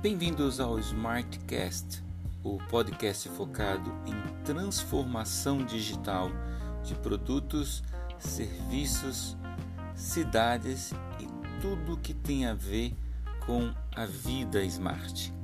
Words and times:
Bem-vindos 0.00 0.60
ao 0.60 0.78
Smartcast, 0.78 2.04
o 2.44 2.56
podcast 2.70 3.28
focado 3.30 3.90
em 4.06 4.44
transformação 4.44 5.64
digital 5.66 6.30
de 6.84 6.94
produtos, 6.94 7.82
serviços, 8.16 9.36
cidades 9.96 10.92
e 11.18 11.60
tudo 11.60 11.96
que 11.96 12.14
tem 12.14 12.46
a 12.46 12.54
ver 12.54 12.94
com 13.44 13.74
a 13.96 14.06
vida 14.06 14.62
smart. 14.62 15.34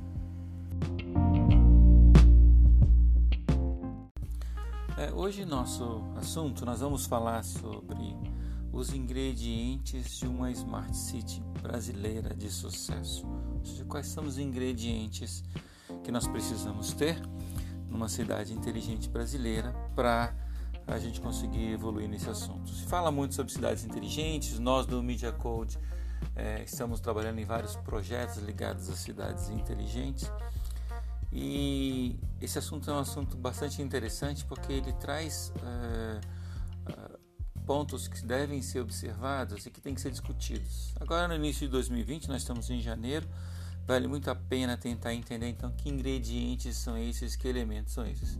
É, 4.97 5.11
hoje 5.11 5.43
nosso 5.43 6.01
assunto 6.15 6.65
nós 6.65 6.79
vamos 6.79 7.05
falar 7.05 7.43
sobre 7.43 8.15
os 8.71 8.93
ingredientes 8.93 10.17
de 10.17 10.25
uma 10.27 10.49
Smart 10.51 10.95
City 10.95 11.43
brasileira 11.61 12.33
de 12.33 12.49
sucesso. 12.49 13.27
Ou 13.65 13.71
seja, 13.71 13.85
quais 13.85 14.07
são 14.07 14.23
os 14.23 14.37
ingredientes 14.37 15.43
que 16.03 16.11
nós 16.11 16.27
precisamos 16.27 16.93
ter 16.93 17.19
numa 17.89 18.07
cidade 18.07 18.53
inteligente 18.53 19.09
brasileira 19.09 19.71
para 19.95 20.35
a 20.85 20.99
gente 20.99 21.19
conseguir 21.19 21.71
evoluir 21.71 22.07
nesse 22.07 22.29
assunto. 22.29 22.69
Se 22.69 22.85
fala 22.85 23.11
muito 23.11 23.33
sobre 23.33 23.51
cidades 23.51 23.83
inteligentes, 23.83 24.59
nós 24.59 24.85
do 24.85 25.01
Media 25.01 25.31
Code 25.31 25.79
é, 26.35 26.63
estamos 26.63 26.99
trabalhando 26.99 27.39
em 27.39 27.45
vários 27.45 27.75
projetos 27.77 28.37
ligados 28.37 28.87
a 28.89 28.95
cidades 28.95 29.49
inteligentes 29.49 30.31
e 31.31 32.19
esse 32.39 32.59
assunto 32.59 32.89
é 32.89 32.93
um 32.93 32.99
assunto 32.99 33.35
bastante 33.35 33.81
interessante 33.81 34.45
porque 34.45 34.71
ele 34.71 34.93
traz 34.93 35.51
é, 35.63 36.21
pontos 37.65 38.07
que 38.07 38.23
devem 38.23 38.61
ser 38.61 38.79
observados 38.79 39.65
e 39.65 39.71
que 39.71 39.81
têm 39.81 39.95
que 39.95 40.01
ser 40.01 40.11
discutidos. 40.11 40.93
Agora, 40.99 41.27
no 41.27 41.35
início 41.35 41.65
de 41.65 41.71
2020, 41.71 42.29
nós 42.29 42.41
estamos 42.41 42.69
em 42.69 42.79
janeiro, 42.79 43.27
vale 43.87 44.07
muito 44.07 44.29
a 44.29 44.35
pena 44.35 44.77
tentar 44.77 45.13
entender 45.13 45.49
então 45.49 45.71
que 45.71 45.89
ingredientes 45.89 46.77
são 46.77 46.97
esses, 46.97 47.35
que 47.35 47.47
elementos 47.47 47.93
são 47.93 48.05
esses. 48.05 48.39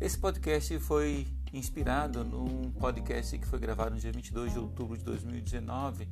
Esse 0.00 0.18
podcast 0.18 0.78
foi 0.78 1.26
inspirado 1.52 2.24
num 2.24 2.70
podcast 2.72 3.38
que 3.38 3.46
foi 3.46 3.58
gravado 3.58 3.94
no 3.94 4.00
dia 4.00 4.12
22 4.12 4.52
de 4.52 4.58
outubro 4.58 4.96
de 4.96 5.04
2019, 5.04 6.04
uh, 6.04 6.08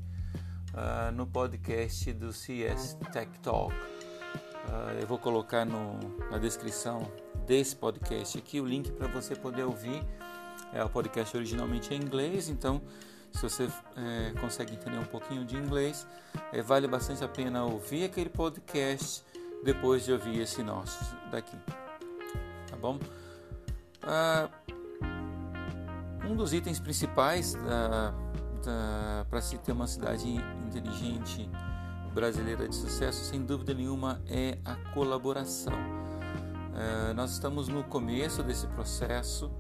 ah, 0.75 1.13
no 1.13 1.27
podcast 1.27 2.13
do 2.13 2.33
CS 2.33 2.97
Tech 3.13 3.31
Talk. 3.41 3.75
Uh, 3.75 5.01
eu 5.01 5.07
vou 5.07 5.19
colocar 5.19 5.65
no, 5.65 5.99
na 6.31 6.39
descrição 6.39 7.11
desse 7.47 7.77
podcast 7.77 8.39
aqui 8.39 8.61
o 8.61 8.67
link 8.67 8.91
para 8.93 9.07
você 9.09 9.35
poder 9.35 9.65
ouvir 9.65 10.03
é, 10.75 10.85
o 10.85 10.89
podcast 10.89 11.37
originalmente 11.37 11.95
é 11.95 11.97
em 11.97 12.01
inglês, 12.01 12.49
então 12.49 12.83
se 13.33 13.43
você 13.43 13.69
é, 13.97 14.33
consegue 14.41 14.75
entender 14.75 14.99
um 14.99 15.05
pouquinho 15.05 15.45
de 15.45 15.57
inglês, 15.57 16.07
é, 16.53 16.61
vale 16.61 16.87
bastante 16.87 17.23
a 17.25 17.29
pena 17.29 17.65
ouvir 17.65 18.05
aquele 18.05 18.29
podcast 18.29 19.25
depois 19.65 20.05
de 20.05 20.13
ouvir 20.13 20.41
esse 20.41 20.63
nosso 20.63 21.17
daqui. 21.31 21.57
Tá 22.69 22.77
bom? 22.77 22.99
Ah, 24.03 24.49
um 26.29 26.37
dos 26.37 26.53
itens 26.53 26.79
principais 26.79 27.57
para 29.29 29.41
se 29.41 29.59
ter 29.59 29.73
uma 29.73 29.87
cidade 29.87 30.29
inteligente 30.67 31.49
brasileira 32.13 32.69
de 32.69 32.75
sucesso, 32.75 33.25
sem 33.25 33.45
dúvida 33.45 33.75
nenhuma, 33.75 34.21
é 34.29 34.59
a 34.65 34.77
colaboração. 34.93 35.75
É, 36.77 37.13
nós 37.13 37.33
estamos 37.33 37.69
no 37.69 37.83
começo 37.85 38.43
desse 38.43 38.67
processo 38.69 39.51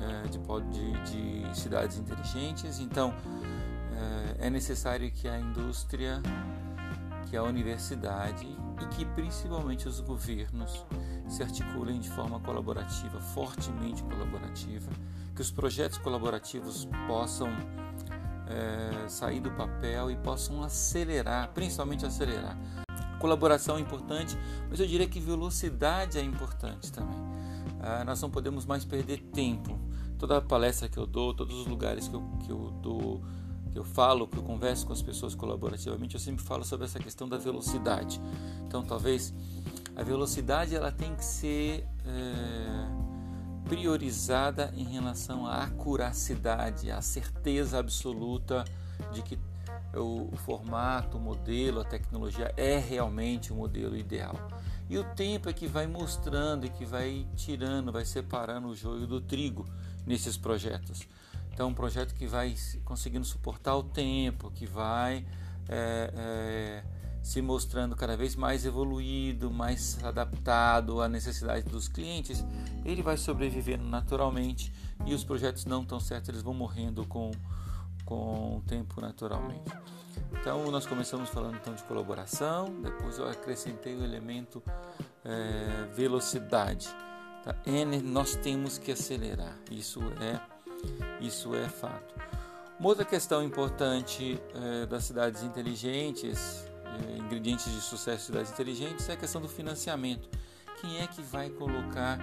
é, 0.00 0.28
de, 0.28 0.38
de, 0.70 1.42
de, 1.42 1.58
cidades 1.58 1.96
inteligentes. 1.98 2.78
Então, 2.80 3.14
é, 4.40 4.46
é 4.46 4.50
necessário 4.50 5.10
que 5.10 5.28
a 5.28 5.38
indústria, 5.38 6.20
que 7.28 7.36
a 7.36 7.42
universidade 7.42 8.46
e 8.80 8.86
que 8.86 9.04
principalmente 9.04 9.88
os 9.88 10.00
governos 10.00 10.84
se 11.28 11.42
articulem 11.42 12.00
de 12.00 12.10
forma 12.10 12.38
colaborativa, 12.40 13.20
fortemente 13.20 14.02
colaborativa, 14.02 14.90
que 15.34 15.40
os 15.40 15.50
projetos 15.50 15.98
colaborativos 15.98 16.86
possam 17.06 17.48
é, 18.46 19.08
sair 19.08 19.40
do 19.40 19.50
papel 19.50 20.10
e 20.10 20.16
possam 20.16 20.62
acelerar, 20.62 21.48
principalmente 21.48 22.04
acelerar. 22.04 22.56
Colaboração 23.18 23.78
é 23.78 23.80
importante, 23.80 24.36
mas 24.68 24.78
eu 24.78 24.86
diria 24.86 25.08
que 25.08 25.18
velocidade 25.18 26.18
é 26.18 26.22
importante 26.22 26.92
também. 26.92 27.18
Ah, 27.86 28.02
nós 28.04 28.20
não 28.22 28.30
podemos 28.30 28.64
mais 28.64 28.82
perder 28.82 29.20
tempo 29.20 29.78
toda 30.18 30.40
palestra 30.40 30.88
que 30.88 30.96
eu 30.96 31.06
dou, 31.06 31.34
todos 31.34 31.54
os 31.54 31.66
lugares 31.66 32.08
que 32.08 32.14
eu, 32.14 32.22
que 32.44 32.50
eu 32.50 32.70
dou, 32.80 33.22
que 33.70 33.78
eu 33.78 33.84
falo, 33.84 34.26
que 34.26 34.38
eu 34.38 34.42
converso 34.42 34.86
com 34.86 34.92
as 34.94 35.02
pessoas 35.02 35.34
colaborativamente, 35.34 36.14
eu 36.14 36.20
sempre 36.20 36.42
falo 36.42 36.64
sobre 36.64 36.86
essa 36.86 36.98
questão 36.98 37.28
da 37.28 37.36
velocidade. 37.36 38.18
Então, 38.66 38.82
talvez 38.82 39.34
a 39.94 40.02
velocidade 40.02 40.74
ela 40.74 40.90
tem 40.90 41.14
que 41.14 41.24
ser 41.24 41.86
é, 42.06 43.68
priorizada 43.68 44.72
em 44.74 44.84
relação 44.84 45.46
à 45.46 45.64
acuracidade, 45.64 46.90
à 46.90 47.02
certeza 47.02 47.78
absoluta 47.78 48.64
de 49.12 49.20
que 49.20 49.38
o 49.94 50.34
formato, 50.38 51.18
o 51.18 51.20
modelo, 51.20 51.80
a 51.80 51.84
tecnologia 51.84 52.52
é 52.56 52.78
realmente 52.78 53.52
o 53.52 53.56
modelo 53.56 53.94
ideal. 53.94 54.34
E 54.88 54.98
o 54.98 55.04
tempo 55.14 55.48
é 55.48 55.52
que 55.52 55.66
vai 55.66 55.86
mostrando 55.86 56.66
e 56.66 56.70
que 56.70 56.84
vai 56.84 57.26
tirando, 57.36 57.90
vai 57.90 58.04
separando 58.04 58.68
o 58.68 58.76
joio 58.76 59.06
do 59.06 59.20
trigo 59.20 59.64
nesses 60.06 60.36
projetos. 60.36 61.08
Então, 61.52 61.68
um 61.68 61.74
projeto 61.74 62.14
que 62.14 62.26
vai 62.26 62.54
conseguindo 62.84 63.24
suportar 63.24 63.76
o 63.76 63.82
tempo, 63.82 64.50
que 64.50 64.66
vai 64.66 65.24
é, 65.68 66.12
é, 66.14 66.84
se 67.22 67.40
mostrando 67.40 67.96
cada 67.96 68.16
vez 68.16 68.36
mais 68.36 68.66
evoluído, 68.66 69.50
mais 69.50 70.02
adaptado 70.04 71.00
à 71.00 71.08
necessidade 71.08 71.66
dos 71.68 71.88
clientes, 71.88 72.44
ele 72.84 73.02
vai 73.02 73.16
sobrevivendo 73.16 73.84
naturalmente 73.84 74.72
e 75.06 75.14
os 75.14 75.24
projetos 75.24 75.64
não 75.64 75.84
tão 75.84 75.98
certos 75.98 76.28
eles 76.28 76.42
vão 76.42 76.52
morrendo 76.52 77.06
com, 77.06 77.30
com 78.04 78.58
o 78.58 78.60
tempo 78.66 79.00
naturalmente. 79.00 79.72
Então, 80.32 80.70
nós 80.70 80.86
começamos 80.86 81.30
falando 81.30 81.56
então 81.56 81.74
de 81.74 81.82
colaboração, 81.84 82.74
depois 82.82 83.18
eu 83.18 83.28
acrescentei 83.28 83.96
o 83.96 84.04
elemento 84.04 84.62
é, 85.24 85.86
velocidade. 85.94 86.88
Tá? 87.42 87.54
N, 87.66 88.00
nós 88.02 88.36
temos 88.36 88.78
que 88.78 88.92
acelerar. 88.92 89.56
Isso 89.70 90.00
é, 90.20 90.40
isso 91.20 91.54
é 91.54 91.68
fato. 91.68 92.14
Uma 92.78 92.88
outra 92.88 93.04
questão 93.04 93.42
importante 93.42 94.40
é, 94.54 94.86
das 94.86 95.04
cidades 95.04 95.42
inteligentes, 95.42 96.66
é, 96.84 97.18
ingredientes 97.18 97.72
de 97.72 97.80
sucesso 97.80 98.18
de 98.18 98.24
cidades 98.26 98.52
inteligentes, 98.52 99.08
é 99.08 99.12
a 99.12 99.16
questão 99.16 99.40
do 99.40 99.48
financiamento. 99.48 100.28
Quem 100.80 101.00
é 101.00 101.06
que 101.06 101.22
vai 101.22 101.48
colocar 101.48 102.18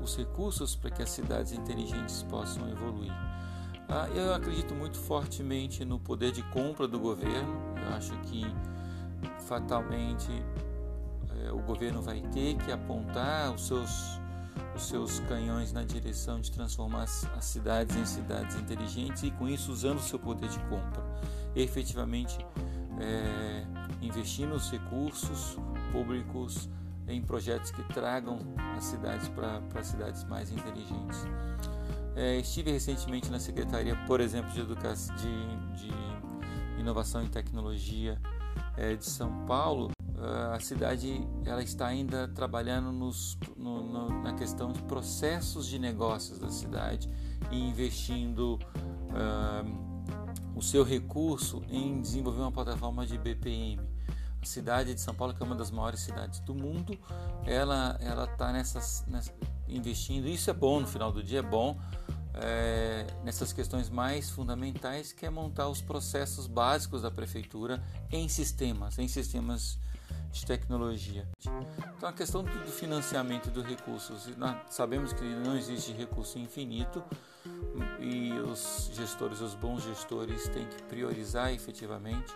os 0.00 0.16
recursos 0.16 0.76
para 0.76 0.90
que 0.90 1.02
as 1.02 1.10
cidades 1.10 1.52
inteligentes 1.52 2.22
possam 2.24 2.68
evoluir? 2.70 3.12
Ah, 3.88 4.08
eu 4.14 4.32
acredito 4.34 4.74
muito 4.74 4.98
fortemente 4.98 5.84
no 5.84 5.98
poder 5.98 6.32
de 6.32 6.42
compra 6.44 6.88
do 6.88 6.98
governo. 6.98 7.74
Eu 7.76 7.94
acho 7.96 8.12
que 8.22 8.44
fatalmente 9.46 10.30
é, 11.42 11.52
o 11.52 11.58
governo 11.58 12.02
vai 12.02 12.20
ter 12.32 12.56
que 12.56 12.72
apontar 12.72 13.52
os 13.52 13.66
seus, 13.66 14.20
os 14.74 14.86
seus 14.88 15.20
canhões 15.20 15.72
na 15.72 15.84
direção 15.84 16.40
de 16.40 16.50
transformar 16.50 17.02
as, 17.02 17.26
cidades 17.40 17.96
em 17.96 18.06
cidades 18.06 18.56
inteligentes 18.56 19.22
e 19.22 19.30
com 19.30 19.48
isso 19.48 19.70
usando 19.70 19.98
o 19.98 20.02
seu 20.02 20.18
poder 20.18 20.48
de 20.48 20.58
compra, 20.60 21.04
efetivamente 21.54 22.38
é, 23.00 23.64
investindo 24.00 24.54
os 24.54 24.70
recursos 24.70 25.58
públicos 25.92 26.68
em 27.06 27.20
projetos 27.20 27.70
que 27.70 27.82
tragam 27.92 28.38
as 28.76 28.84
cidades 28.84 29.28
para 29.28 29.84
cidades 29.84 30.24
mais 30.24 30.50
inteligentes. 30.50 31.18
É, 32.16 32.36
estive 32.38 32.70
recentemente 32.70 33.30
na 33.30 33.40
Secretaria, 33.40 33.96
por 34.06 34.20
exemplo, 34.20 34.52
de, 34.52 34.60
Educação, 34.60 35.14
de, 35.16 35.88
de 35.88 36.80
Inovação 36.80 37.24
e 37.24 37.28
Tecnologia 37.28 38.20
é, 38.76 38.94
de 38.94 39.04
São 39.04 39.44
Paulo 39.46 39.90
a 40.52 40.60
cidade 40.60 41.26
ela 41.44 41.62
está 41.62 41.86
ainda 41.86 42.28
trabalhando 42.28 42.92
nos, 42.92 43.36
no, 43.56 43.82
no, 43.82 44.22
na 44.22 44.32
questão 44.34 44.72
de 44.72 44.82
processos 44.82 45.66
de 45.66 45.78
negócios 45.78 46.38
da 46.38 46.50
cidade 46.50 47.08
e 47.50 47.60
investindo 47.60 48.58
uh, 49.10 50.54
o 50.56 50.62
seu 50.62 50.82
recurso 50.82 51.62
em 51.68 52.00
desenvolver 52.00 52.40
uma 52.40 52.52
plataforma 52.52 53.04
de 53.04 53.18
BPM. 53.18 53.80
Cidade 54.48 54.94
de 54.94 55.00
São 55.00 55.14
Paulo, 55.14 55.34
que 55.34 55.42
é 55.42 55.46
uma 55.46 55.54
das 55.54 55.70
maiores 55.70 56.00
cidades 56.00 56.40
do 56.40 56.54
mundo, 56.54 56.98
ela 57.46 57.96
ela 58.00 58.24
está 58.24 58.52
nessas, 58.52 59.04
nessa, 59.06 59.32
investindo. 59.68 60.26
Isso 60.28 60.50
é 60.50 60.52
bom 60.52 60.80
no 60.80 60.86
final 60.86 61.12
do 61.12 61.22
dia, 61.22 61.40
é 61.40 61.42
bom 61.42 61.78
é, 62.34 63.06
nessas 63.22 63.52
questões 63.52 63.88
mais 63.88 64.28
fundamentais, 64.30 65.12
que 65.12 65.24
é 65.24 65.30
montar 65.30 65.68
os 65.68 65.80
processos 65.80 66.46
básicos 66.46 67.02
da 67.02 67.10
prefeitura 67.10 67.82
em 68.10 68.28
sistemas, 68.28 68.98
em 68.98 69.06
sistemas 69.06 69.78
de 70.32 70.44
tecnologia. 70.44 71.28
Então 71.96 72.08
a 72.08 72.12
questão 72.12 72.42
do 72.42 72.50
financiamento 72.66 73.50
dos 73.50 73.64
recursos, 73.64 74.28
sabemos 74.68 75.12
que 75.12 75.22
não 75.22 75.56
existe 75.56 75.92
recurso 75.92 76.38
infinito 76.38 77.02
e 78.00 78.32
os 78.32 78.90
gestores, 78.92 79.40
os 79.40 79.54
bons 79.54 79.84
gestores 79.84 80.48
têm 80.48 80.66
que 80.66 80.82
priorizar 80.82 81.52
efetivamente, 81.52 82.32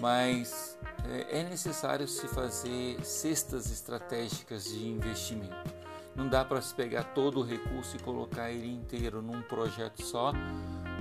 mas 0.00 0.78
é, 1.04 1.40
é 1.40 1.42
necessário 1.44 2.06
se 2.06 2.26
fazer 2.28 3.02
cestas 3.04 3.70
estratégicas 3.70 4.64
de 4.64 4.88
investimento. 4.88 5.78
Não 6.14 6.28
dá 6.28 6.44
para 6.44 6.60
se 6.60 6.74
pegar 6.74 7.04
todo 7.14 7.40
o 7.40 7.44
recurso 7.44 7.96
e 7.96 8.00
colocar 8.00 8.50
ele 8.50 8.72
inteiro 8.72 9.22
num 9.22 9.40
projeto 9.42 10.02
só 10.02 10.32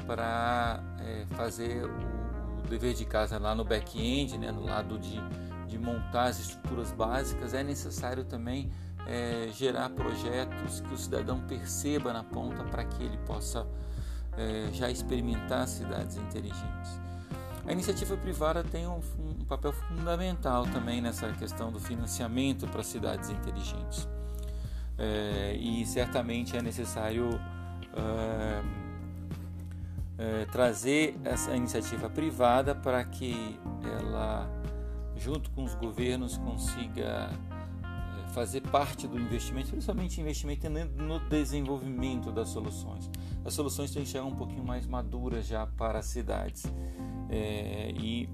para 0.06 0.80
é, 1.00 1.26
fazer 1.36 1.86
o, 1.86 2.62
dever 2.70 2.94
de 2.94 3.06
casa 3.06 3.40
lá 3.40 3.56
no 3.56 3.64
back-end, 3.64 4.38
né, 4.38 4.52
no 4.52 4.64
lado 4.64 5.00
de, 5.00 5.20
de 5.68 5.78
montar 5.80 6.26
as 6.26 6.40
estruturas 6.40 6.92
básicas. 6.92 7.54
É 7.54 7.64
necessário 7.64 8.26
também 8.26 8.70
é, 9.08 9.50
gerar 9.54 9.90
projetos 9.90 10.82
que 10.82 10.94
o 10.94 10.98
cidadão 10.98 11.40
perceba 11.42 12.14
na 12.14 12.24
ponta 12.24 12.64
para 12.66 12.84
que 12.84 13.04
ele 13.04 13.18
possa 13.20 13.66
é, 14.38 14.70
já 14.72 14.90
experimentar 14.92 15.68
cidades 15.68 16.18
inteligentes. 16.18 17.07
A 17.68 17.74
iniciativa 17.74 18.16
privada 18.16 18.64
tem 18.64 18.88
um, 18.88 19.02
um, 19.20 19.44
papel 19.44 19.74
fundamental 19.74 20.66
também 20.68 21.02
nessa 21.02 21.30
questão 21.34 21.70
do 21.70 21.82
financiamento 21.82 22.66
para 22.66 22.82
cidades 22.82 23.30
inteligentes. 23.30 24.08
É, 24.98 25.54
e 25.60 25.86
certamente 25.86 26.56
é 26.56 26.62
necessário 26.62 27.30
é, 27.94 28.64
é, 30.18 30.46
trazer 30.46 31.20
essa 31.26 31.54
iniciativa 31.58 32.10
privada 32.10 32.74
para 32.74 33.04
que 33.04 33.60
ela, 34.00 34.50
junto 35.18 35.52
com 35.52 35.66
os 35.66 35.76
governos, 35.76 36.38
consiga 36.38 37.30
fazer 38.38 38.62
parte 38.62 39.08
do 39.08 39.18
investimento, 39.18 39.72
principalmente 39.72 40.22
investimento 40.22 40.70
no 40.70 41.20
desenvolvimento 41.22 42.32
das 42.32 42.50
soluções. 42.50 43.10
As 43.44 43.52
soluções 43.56 43.90
têm 43.90 44.04
que 44.04 44.10
chegar 44.10 44.26
um 44.26 44.36
pouquinho 44.36 44.64
mais 44.64 44.86
maduras 44.86 45.48
já 45.48 45.66
para 45.66 45.98
as 45.98 46.06
cidades. 46.06 46.64
É, 47.32 47.92
e 47.98 48.30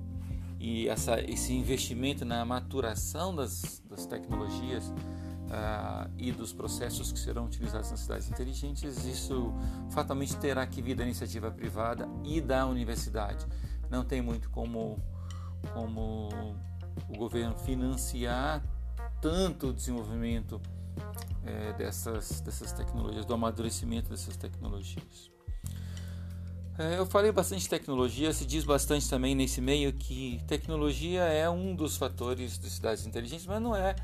e 0.59 0.87
essa, 0.87 1.19
esse 1.19 1.53
investimento 1.53 2.23
na 2.23 2.45
maturação 2.45 3.35
das, 3.35 3.81
das 3.89 4.05
tecnologias 4.05 4.87
uh, 4.87 6.09
e 6.17 6.31
dos 6.31 6.53
processos 6.53 7.11
que 7.11 7.19
serão 7.19 7.47
utilizados 7.47 7.91
nas 7.91 7.99
cidades 7.99 8.29
inteligentes, 8.29 9.05
isso 9.05 9.53
fatalmente 9.89 10.37
terá 10.37 10.65
que 10.65 10.81
vir 10.81 10.95
da 10.95 11.03
iniciativa 11.03 11.51
privada 11.51 12.07
e 12.23 12.39
da 12.39 12.65
universidade. 12.65 13.45
Não 13.89 14.05
tem 14.05 14.21
muito 14.21 14.49
como, 14.51 14.97
como 15.73 16.29
o 17.09 17.17
governo 17.17 17.57
financiar 17.59 18.63
tanto 19.23 19.67
o 19.69 19.73
desenvolvimento 19.73 20.59
é, 21.45 21.71
dessas, 21.73 22.41
dessas 22.41 22.73
tecnologias, 22.73 23.25
do 23.25 23.33
amadurecimento 23.33 24.09
dessas 24.09 24.35
tecnologias. 24.35 25.31
É, 26.77 26.97
eu 26.97 27.05
falei 27.05 27.31
bastante 27.31 27.61
de 27.61 27.69
tecnologia, 27.69 28.33
se 28.33 28.45
diz 28.45 28.65
bastante 28.65 29.09
também 29.09 29.33
nesse 29.33 29.61
meio 29.61 29.93
que 29.93 30.41
tecnologia 30.45 31.21
é 31.21 31.49
um 31.49 31.73
dos 31.73 31.95
fatores 31.95 32.59
de 32.59 32.69
cidades 32.69 33.05
inteligentes, 33.05 33.45
mas 33.45 33.61
não 33.61 33.73
é 33.73 33.95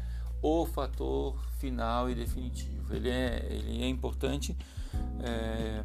o 0.42 0.66
fator 0.66 1.38
final 1.58 2.10
e 2.10 2.16
definitivo. 2.16 2.96
Ele 2.96 3.10
é, 3.10 3.46
ele 3.50 3.84
é 3.84 3.90
importante, 3.90 4.56
é, 5.22 5.84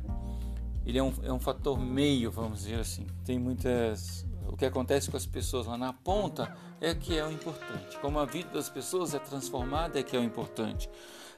ele 0.87 0.97
é 0.97 1.03
um, 1.03 1.13
é 1.25 1.33
um 1.33 1.41
fator 1.41 1.77
meio, 1.77 2.31
vamos 2.31 2.61
dizer 2.61 2.79
assim. 2.79 3.05
Tem 3.25 3.37
muitas 3.37 4.25
o 4.49 4.57
que 4.57 4.65
acontece 4.65 5.11
com 5.11 5.17
as 5.17 5.27
pessoas 5.27 5.67
lá 5.67 5.77
na 5.77 5.93
ponta 5.93 6.57
é 6.81 6.95
que 6.95 7.17
é 7.17 7.25
o 7.25 7.31
importante. 7.31 7.99
Como 7.99 8.19
a 8.19 8.25
vida 8.25 8.51
das 8.51 8.69
pessoas 8.69 9.15
é 9.15 9.19
transformada 9.19 9.99
é 9.99 10.03
que 10.03 10.17
é 10.17 10.21
o 10.21 10.23
importante. 10.23 10.89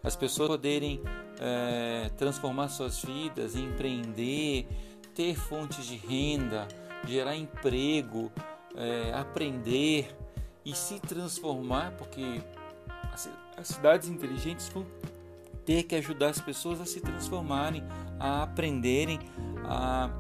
As 0.03 0.15
pessoas 0.15 0.49
poderem 0.49 1.01
é, 1.41 2.11
transformar 2.17 2.69
suas 2.69 3.03
vidas, 3.03 3.57
empreender, 3.57 4.67
ter 5.15 5.35
fontes 5.35 5.87
de 5.87 5.97
renda, 5.97 6.69
gerar 7.07 7.35
emprego, 7.37 8.31
é, 8.77 9.13
aprender 9.15 10.15
e 10.65 10.75
se 10.75 11.01
transformar, 11.01 11.93
porque 11.93 12.43
as 13.57 13.69
cidades 13.69 14.09
inteligentes 14.09 14.69
vão 14.69 14.85
ter 15.65 15.85
que 15.85 15.97
ajudar 15.97 16.29
as 16.29 16.41
pessoas 16.41 16.81
a 16.81 16.87
se 16.87 17.01
transformarem, 17.01 17.83
a 18.21 18.43
aprenderem, 18.43 19.19
a 19.65 20.11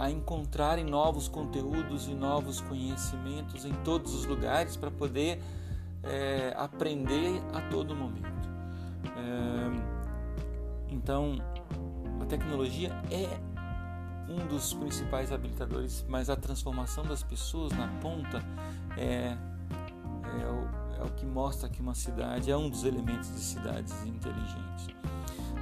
a 0.00 0.10
encontrarem 0.10 0.84
novos 0.84 1.28
conteúdos 1.28 2.08
e 2.08 2.14
novos 2.14 2.58
conhecimentos 2.62 3.66
em 3.66 3.72
todos 3.84 4.14
os 4.14 4.24
lugares 4.24 4.74
para 4.74 4.90
poder 4.90 5.42
é, 6.02 6.54
aprender 6.56 7.42
a 7.52 7.60
todo 7.68 7.94
momento. 7.94 8.48
É, 9.04 10.90
então, 10.90 11.34
a 12.18 12.24
tecnologia 12.24 12.90
é 13.10 13.28
um 14.32 14.46
dos 14.46 14.72
principais 14.72 15.32
habilitadores, 15.32 16.02
mas 16.08 16.30
a 16.30 16.36
transformação 16.36 17.04
das 17.04 17.22
pessoas 17.22 17.70
na 17.72 17.88
ponta 18.00 18.42
é, 18.96 19.36
é, 19.36 20.46
o, 20.46 21.02
é 21.02 21.04
o 21.04 21.10
que 21.14 21.26
mostra 21.26 21.68
que 21.68 21.82
uma 21.82 21.94
cidade 21.94 22.50
é 22.50 22.56
um 22.56 22.70
dos 22.70 22.84
elementos 22.84 23.28
de 23.34 23.40
cidades 23.40 23.92
inteligentes. 24.06 24.88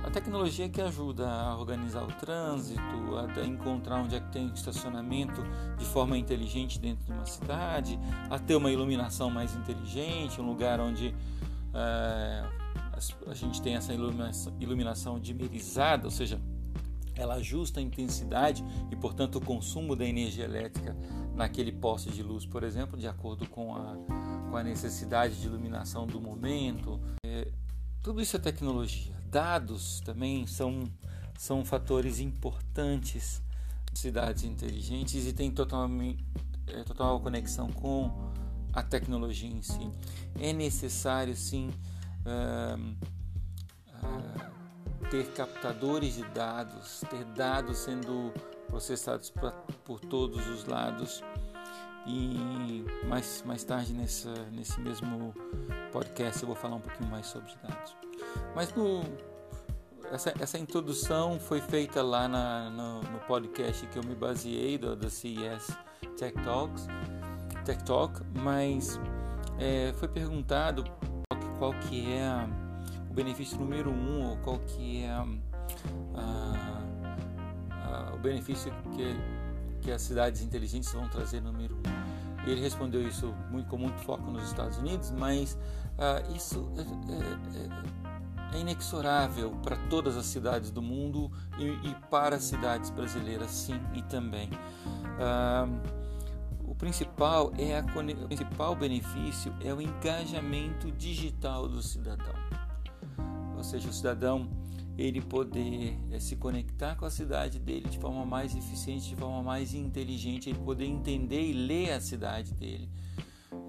A 0.08 0.10
tecnologia 0.10 0.66
que 0.70 0.80
ajuda 0.80 1.28
a 1.30 1.54
organizar 1.58 2.02
o 2.02 2.06
trânsito, 2.06 2.80
a 2.80 3.44
encontrar 3.44 3.96
onde 3.96 4.16
é 4.16 4.20
que 4.20 4.32
tem 4.32 4.46
estacionamento 4.54 5.42
de 5.76 5.84
forma 5.84 6.16
inteligente 6.16 6.78
dentro 6.78 7.04
de 7.04 7.12
uma 7.12 7.26
cidade, 7.26 8.00
a 8.30 8.38
ter 8.38 8.56
uma 8.56 8.72
iluminação 8.72 9.28
mais 9.28 9.54
inteligente, 9.54 10.40
um 10.40 10.46
lugar 10.46 10.80
onde 10.80 11.14
é, 11.74 12.44
a 13.26 13.34
gente 13.34 13.60
tem 13.60 13.76
essa 13.76 13.92
iluminação, 13.92 14.56
iluminação 14.58 15.20
dimerizada, 15.20 16.06
ou 16.06 16.10
seja, 16.10 16.40
ela 17.14 17.34
ajusta 17.34 17.78
a 17.78 17.82
intensidade 17.82 18.64
e, 18.90 18.96
portanto, 18.96 19.36
o 19.36 19.42
consumo 19.42 19.94
da 19.94 20.06
energia 20.06 20.44
elétrica 20.44 20.96
naquele 21.34 21.70
poste 21.70 22.10
de 22.10 22.22
luz, 22.22 22.46
por 22.46 22.62
exemplo, 22.62 22.98
de 22.98 23.06
acordo 23.06 23.46
com 23.46 23.76
a, 23.76 23.94
com 24.50 24.56
a 24.56 24.62
necessidade 24.62 25.38
de 25.38 25.46
iluminação 25.46 26.06
do 26.06 26.18
momento. 26.18 26.98
É, 27.22 27.52
tudo 28.02 28.22
isso 28.22 28.36
é 28.36 28.38
tecnologia. 28.38 29.17
Dados 29.30 30.00
também 30.00 30.46
são, 30.46 30.84
são 31.38 31.64
fatores 31.64 32.18
importantes 32.18 33.42
cidades 33.94 34.44
inteligentes 34.44 35.26
e 35.26 35.32
tem 35.32 35.50
total, 35.50 35.88
é, 36.66 36.82
total 36.84 37.20
conexão 37.20 37.70
com 37.72 38.10
a 38.72 38.82
tecnologia 38.82 39.50
em 39.50 39.62
si. 39.62 39.90
É 40.38 40.52
necessário 40.52 41.34
sim 41.34 41.70
uh, 42.24 42.96
uh, 43.94 45.08
ter 45.10 45.32
captadores 45.32 46.14
de 46.14 46.24
dados, 46.30 47.02
ter 47.10 47.24
dados 47.24 47.78
sendo 47.78 48.32
processados 48.68 49.30
pra, 49.30 49.50
por 49.84 50.00
todos 50.00 50.46
os 50.46 50.64
lados. 50.64 51.22
E 52.08 52.86
mais, 53.06 53.44
mais 53.46 53.62
tarde 53.64 53.92
nessa, 53.92 54.32
nesse 54.50 54.80
mesmo 54.80 55.34
podcast 55.92 56.42
eu 56.42 56.46
vou 56.46 56.56
falar 56.56 56.76
um 56.76 56.80
pouquinho 56.80 57.10
mais 57.10 57.26
sobre 57.26 57.52
dados. 57.62 57.94
Mas 58.54 58.72
no, 58.74 59.02
essa, 60.10 60.32
essa 60.40 60.58
introdução 60.58 61.38
foi 61.38 61.60
feita 61.60 62.02
lá 62.02 62.26
na, 62.26 62.70
no, 62.70 63.02
no, 63.02 63.18
podcast 63.20 63.86
que 63.86 63.98
eu 63.98 64.02
me 64.02 64.14
baseei 64.14 64.78
do, 64.78 64.96
do 64.96 65.10
CES 65.10 65.76
Tech 66.16 66.34
Talks, 66.42 66.86
Tech 67.64 67.84
Talk, 67.84 68.22
mas 68.40 68.98
é, 69.58 69.92
foi 69.98 70.08
perguntado 70.08 70.84
qual 71.28 71.40
que, 71.40 71.58
qual 71.58 71.74
que 71.74 72.10
é 72.10 72.48
o 73.10 73.12
benefício 73.12 73.58
número 73.58 73.90
um 73.90 74.30
ou 74.30 74.38
qual 74.38 74.58
que 74.60 75.02
é 75.02 75.10
a, 75.10 75.26
a, 76.14 78.14
o 78.14 78.18
benefício 78.18 78.72
que, 78.94 79.14
que 79.78 79.90
as 79.90 80.02
cidades 80.02 80.42
inteligentes 80.42 80.92
vão 80.92 81.08
trazer 81.08 81.40
número 81.40 81.76
um. 81.76 82.48
Ele 82.48 82.60
respondeu 82.60 83.06
isso 83.06 83.34
muito, 83.50 83.68
com 83.68 83.76
muito 83.76 83.98
foco 84.00 84.30
nos 84.30 84.44
Estados 84.44 84.78
Unidos, 84.78 85.10
mas 85.10 85.54
uh, 85.54 86.34
isso 86.34 86.70
é, 86.76 86.82
é, 87.12 87.64
é 87.64 88.08
é 88.52 88.60
inexorável 88.60 89.50
para 89.62 89.76
todas 89.88 90.16
as 90.16 90.26
cidades 90.26 90.70
do 90.70 90.80
mundo 90.80 91.30
e, 91.58 91.64
e 91.88 91.94
para 92.10 92.36
as 92.36 92.44
cidades 92.44 92.90
brasileiras, 92.90 93.50
sim, 93.50 93.80
e 93.94 94.02
também. 94.02 94.48
Ah, 95.20 95.66
o 96.64 96.74
principal 96.74 97.52
é 97.58 97.78
a, 97.78 97.84
o 98.24 98.28
principal 98.28 98.74
benefício 98.74 99.54
é 99.60 99.72
o 99.72 99.80
engajamento 99.80 100.90
digital 100.92 101.68
do 101.68 101.82
cidadão, 101.82 102.34
ou 103.56 103.64
seja, 103.64 103.88
o 103.88 103.92
cidadão 103.92 104.48
ele 104.98 105.20
poder 105.20 105.96
é, 106.10 106.18
se 106.18 106.34
conectar 106.34 106.96
com 106.96 107.04
a 107.04 107.10
cidade 107.10 107.60
dele 107.60 107.88
de 107.88 107.98
forma 107.98 108.26
mais 108.26 108.54
eficiente, 108.56 109.08
de 109.08 109.16
forma 109.16 109.42
mais 109.42 109.72
inteligente, 109.72 110.50
ele 110.50 110.58
poder 110.58 110.86
entender 110.86 111.40
e 111.40 111.52
ler 111.52 111.92
a 111.92 112.00
cidade 112.00 112.52
dele. 112.52 112.90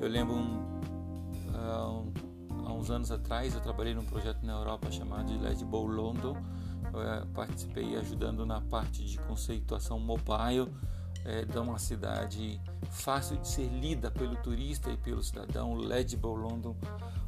Eu 0.01 0.09
lembro 0.09 0.35
um, 0.35 0.57
uh, 1.53 2.01
um 2.01 2.29
uns 2.79 2.89
anos 2.89 3.11
atrás 3.11 3.53
eu 3.53 3.61
trabalhei 3.61 3.93
num 3.93 4.05
projeto 4.05 4.43
na 4.45 4.53
Europa 4.53 4.89
chamado 4.91 5.37
Legible 5.39 5.87
London. 5.87 6.37
Eu 6.85 7.27
participei 7.33 7.95
ajudando 7.97 8.45
na 8.45 8.61
parte 8.61 9.03
de 9.03 9.17
conceituação 9.19 9.99
mobile 9.99 10.71
é, 11.25 11.59
uma 11.59 11.77
cidade 11.77 12.59
fácil 12.89 13.37
de 13.37 13.47
ser 13.47 13.67
lida 13.67 14.09
pelo 14.09 14.35
turista 14.37 14.89
e 14.89 14.97
pelo 14.97 15.23
cidadão. 15.23 15.73
O 15.73 15.75
Legible 15.75 16.29
London 16.29 16.75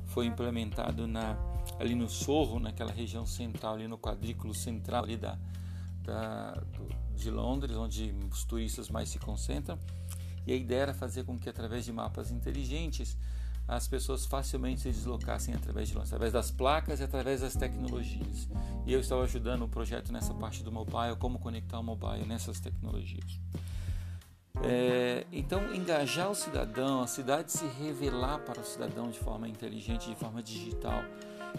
foi 0.07 0.25
implementado 0.25 1.07
na, 1.07 1.37
ali 1.79 1.95
no 1.95 2.09
Sorro, 2.09 2.59
naquela 2.59 2.91
região 2.91 3.25
central, 3.25 3.75
ali 3.75 3.87
no 3.87 3.97
quadrículo 3.97 4.53
central 4.53 5.03
ali 5.03 5.17
da, 5.17 5.37
da 6.03 6.51
do, 6.51 6.87
de 7.15 7.29
Londres, 7.29 7.75
onde 7.75 8.13
os 8.31 8.43
turistas 8.43 8.89
mais 8.89 9.09
se 9.09 9.19
concentram. 9.19 9.77
E 10.45 10.51
a 10.51 10.55
ideia 10.55 10.81
era 10.81 10.93
fazer 10.93 11.23
com 11.23 11.37
que, 11.37 11.47
através 11.47 11.85
de 11.85 11.91
mapas 11.91 12.31
inteligentes, 12.31 13.17
as 13.67 13.87
pessoas 13.87 14.25
facilmente 14.25 14.81
se 14.81 14.89
deslocassem 14.89 15.53
através 15.53 15.87
de 15.87 15.97
através 15.97 16.33
das 16.33 16.51
placas 16.51 16.99
e 16.99 17.03
através 17.03 17.41
das 17.41 17.55
tecnologias. 17.55 18.49
E 18.85 18.91
eu 18.91 18.99
estava 18.99 19.23
ajudando 19.23 19.63
o 19.63 19.69
projeto 19.69 20.11
nessa 20.11 20.33
parte 20.33 20.63
do 20.63 20.71
mobile, 20.71 21.15
como 21.17 21.39
conectar 21.39 21.79
o 21.79 21.83
mobile 21.83 22.25
nessas 22.25 22.59
tecnologias. 22.59 23.39
É, 24.63 25.25
então, 25.31 25.73
engajar 25.73 26.29
o 26.29 26.35
cidadão, 26.35 27.01
a 27.01 27.07
cidade 27.07 27.51
se 27.51 27.65
revelar 27.65 28.39
para 28.39 28.59
o 28.59 28.63
cidadão 28.63 29.09
de 29.09 29.19
forma 29.19 29.47
inteligente, 29.47 30.09
de 30.09 30.15
forma 30.15 30.43
digital, 30.43 31.03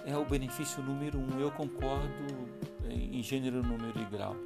é 0.04 0.16
o 0.16 0.25
benefício 0.25 0.82
número 0.82 1.18
um. 1.18 1.40
Eu 1.40 1.50
concordo 1.50 2.06
em 2.88 3.22
gênero, 3.22 3.62
número 3.62 3.99
e 4.00 4.04
grau. 4.04 4.37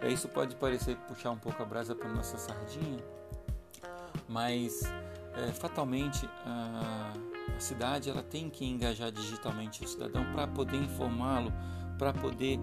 É, 0.00 0.08
isso 0.08 0.28
pode 0.28 0.54
parecer 0.56 0.96
puxar 1.08 1.30
um 1.30 1.38
pouco 1.38 1.62
a 1.62 1.66
brasa 1.66 1.94
para 1.94 2.08
nossa 2.08 2.38
sardinha, 2.38 3.02
mas 4.28 4.82
é, 5.34 5.52
fatalmente 5.52 6.28
a, 6.44 7.12
a, 7.56 7.60
cidade 7.60 8.08
ela 8.08 8.22
tem 8.22 8.48
que 8.48 8.64
engajar 8.64 9.10
digitalmente 9.10 9.84
o 9.84 9.88
cidadão 9.88 10.24
para 10.32 10.46
poder 10.46 10.76
informá-lo, 10.76 11.52
para 11.98 12.12
poder 12.12 12.58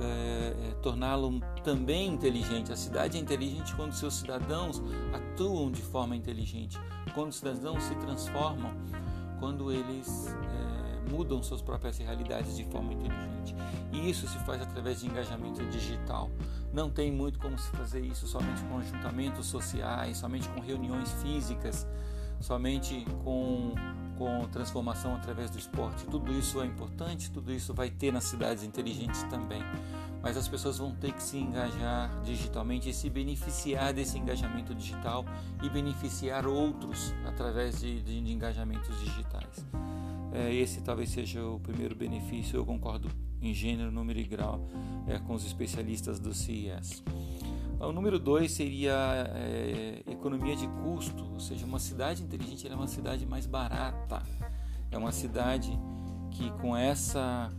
é, 0.00 0.74
torná-lo 0.82 1.40
também 1.62 2.08
inteligente. 2.08 2.72
A 2.72 2.76
cidade 2.76 3.16
é 3.16 3.20
inteligente 3.20 3.74
quando 3.76 3.92
seus 3.92 4.14
cidadãos 4.14 4.82
atuam 5.14 5.70
de 5.70 5.80
forma 5.80 6.16
inteligente, 6.16 6.78
quando 7.14 7.30
os 7.30 7.36
cidadãos 7.36 7.82
se 7.84 7.94
transformam, 7.94 8.72
quando 9.38 9.70
eles 9.70 10.26
é, 10.28 11.10
mudam 11.10 11.42
suas 11.42 11.62
próprias 11.62 11.96
realidades 11.98 12.56
de 12.56 12.64
forma 12.64 12.92
inteligente. 12.92 13.54
E 13.92 14.10
isso 14.10 14.26
se 14.26 14.38
faz 14.40 14.60
através 14.60 15.00
de 15.00 15.06
engajamento 15.06 15.64
digital. 15.66 16.30
Não 16.72 16.90
tem 16.90 17.10
muito 17.10 17.38
como 17.38 17.58
se 17.58 17.70
fazer 17.70 18.04
isso 18.04 18.26
somente 18.26 18.62
com 18.64 18.78
ajuntamentos 18.78 19.46
sociais, 19.46 20.18
somente 20.18 20.48
com 20.50 20.60
reuniões 20.60 21.10
físicas 21.22 21.86
somente 22.40 23.04
com, 23.22 23.74
com 24.20 24.46
transformação 24.48 25.14
através 25.14 25.48
do 25.48 25.58
esporte. 25.58 26.04
Tudo 26.04 26.30
isso 26.30 26.60
é 26.60 26.66
importante, 26.66 27.30
tudo 27.30 27.50
isso 27.50 27.72
vai 27.72 27.88
ter 27.88 28.12
nas 28.12 28.24
cidades 28.24 28.62
inteligentes 28.62 29.22
também. 29.30 29.62
Mas 30.22 30.36
as 30.36 30.46
pessoas 30.46 30.76
vão 30.76 30.94
ter 30.94 31.14
que 31.14 31.22
se 31.22 31.38
engajar 31.38 32.20
digitalmente 32.22 32.90
e 32.90 32.92
se 32.92 33.08
beneficiar 33.08 33.94
desse 33.94 34.18
engajamento 34.18 34.74
digital 34.74 35.24
e 35.62 35.70
beneficiar 35.70 36.46
outros 36.46 37.14
através 37.24 37.80
de, 37.80 38.02
de, 38.02 38.20
de 38.20 38.30
engajamentos 38.30 38.94
digitais. 39.00 39.64
É, 40.34 40.52
esse 40.54 40.82
talvez 40.82 41.08
seja 41.08 41.42
o 41.42 41.58
primeiro 41.58 41.96
benefício, 41.96 42.58
eu 42.58 42.66
concordo 42.66 43.08
em 43.40 43.54
gênero, 43.54 43.90
número 43.90 44.18
e 44.18 44.24
grau 44.24 44.68
é, 45.08 45.18
com 45.18 45.32
os 45.32 45.46
especialistas 45.46 46.20
do 46.20 46.34
CES. 46.34 47.02
O 47.80 47.92
número 47.92 48.18
dois 48.18 48.52
seria 48.52 48.92
é, 49.34 50.02
economia 50.06 50.54
de 50.54 50.68
custo, 50.68 51.24
ou 51.32 51.40
seja, 51.40 51.64
uma 51.64 51.78
cidade 51.78 52.22
inteligente 52.22 52.68
é 52.68 52.74
uma 52.74 52.86
cidade 52.86 53.24
mais 53.24 53.46
barata. 53.46 54.22
É 54.90 54.98
uma 54.98 55.12
cidade 55.12 55.70
que 56.30 56.50
com 56.60 56.76
essa, 56.76 57.50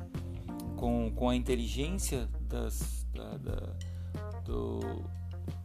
com, 0.77 1.11
com 1.15 1.27
a 1.27 1.35
inteligência 1.35 2.29
das, 2.41 3.07
da, 3.13 3.37
da, 3.37 3.73
do, 4.45 5.03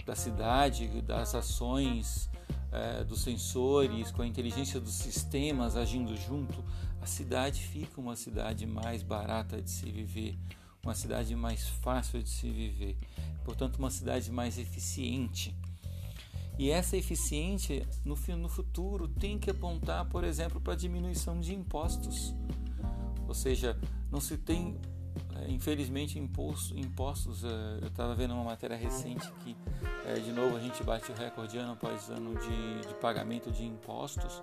da 0.07 0.17
cidade, 0.17 1.03
das 1.03 1.35
ações, 1.35 2.31
é, 2.73 3.05
dos 3.05 3.23
sensores, 3.23 4.11
com 4.11 4.23
a 4.23 4.27
inteligência 4.27 4.81
dos 4.81 4.95
sistemas 4.95 5.77
agindo 5.77 6.17
junto, 6.17 6.65
a 7.01 7.07
cidade 7.07 7.61
fica 7.61 8.01
uma 8.01 8.17
cidade 8.17 8.67
mais 8.67 9.03
barata 9.03 9.61
de 9.61 9.71
se 9.71 9.91
viver, 9.91 10.39
uma 10.87 10.95
cidade 10.95 11.35
mais 11.35 11.69
fácil 11.69 12.23
de 12.23 12.29
se 12.29 12.51
viver 12.51 12.97
portanto, 13.47 13.77
uma 13.77 13.91
cidade 13.91 14.31
mais 14.33 14.59
eficiente. 14.59 15.55
E 16.59 16.69
essa 16.69 16.97
eficiência, 16.97 17.87
no, 18.05 18.17
futuro, 18.49 19.07
tem 19.07 19.39
que 19.39 19.49
apontar, 19.49 20.05
por 20.07 20.25
exemplo, 20.25 20.61
para 20.61 20.73
a 20.73 20.77
diminuição 20.77 21.39
de 21.39 21.55
impostos. 21.55 22.35
Ou 23.29 23.35
seja, 23.35 23.79
não 24.11 24.21
se 24.21 24.37
tem, 24.37 24.77
é, 25.37 25.49
infelizmente, 25.49 26.19
imposto, 26.19 26.77
impostos. 26.77 27.45
É, 27.45 27.79
eu 27.83 27.89
estava 27.89 28.17
vendo 28.17 28.35
uma 28.35 28.43
matéria 28.43 28.77
recente 28.77 29.31
que, 29.45 29.57
é, 30.07 30.15
de 30.15 30.33
novo, 30.33 30.57
a 30.57 30.61
gente 30.61 30.83
bate 30.83 31.13
o 31.13 31.15
recorde 31.15 31.57
ano 31.57 31.75
após 31.75 32.11
ano 32.11 32.35
de, 32.41 32.89
de 32.89 32.95
pagamento 32.95 33.53
de 33.53 33.65
impostos. 33.65 34.43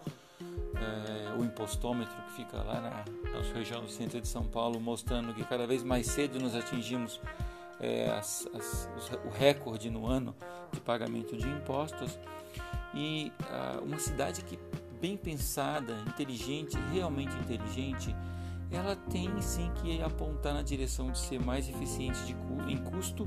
É, 0.84 1.34
o 1.38 1.44
impostômetro 1.44 2.16
que 2.24 2.34
fica 2.34 2.58
lá 2.58 2.82
na 2.82 3.32
nossa 3.32 3.54
região 3.54 3.82
do 3.82 3.90
centro 3.90 4.20
de 4.20 4.28
São 4.28 4.44
Paulo, 4.44 4.80
mostrando 4.80 5.34
que 5.34 5.44
cada 5.44 5.66
vez 5.66 5.84
mais 5.84 6.08
cedo 6.08 6.40
nós 6.40 6.56
atingimos 6.56 7.20
é, 7.80 8.10
as, 8.12 8.48
as, 8.54 8.90
o 9.26 9.30
recorde 9.30 9.90
no 9.90 10.06
ano 10.06 10.36
de 10.72 10.80
pagamento 10.80 11.36
de 11.36 11.48
impostos. 11.48 12.18
E 12.94 13.32
ah, 13.50 13.80
uma 13.82 13.98
cidade 13.98 14.44
que 14.44 14.60
bem 15.02 15.18
pensada, 15.18 15.94
inteligente, 16.08 16.78
realmente 16.92 17.36
inteligente, 17.38 18.16
ela 18.72 18.96
tem 18.96 19.42
sim 19.42 19.72
que 19.82 20.02
apontar 20.02 20.54
na 20.54 20.62
direção 20.62 21.12
de 21.12 21.18
ser 21.18 21.40
mais 21.40 21.68
eficiente 21.68 22.20
de, 22.26 22.36
em 22.72 22.78
custo 22.78 23.26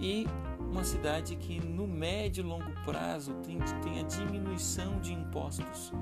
e 0.00 0.26
uma 0.58 0.84
cidade 0.84 1.36
que 1.36 1.60
no 1.60 1.86
médio 1.86 2.42
e 2.42 2.46
longo 2.46 2.72
prazo 2.84 3.34
tem, 3.44 3.58
tem 3.82 4.00
a 4.00 4.02
diminuição 4.02 4.98
de 5.00 5.12
impostos 5.12 5.92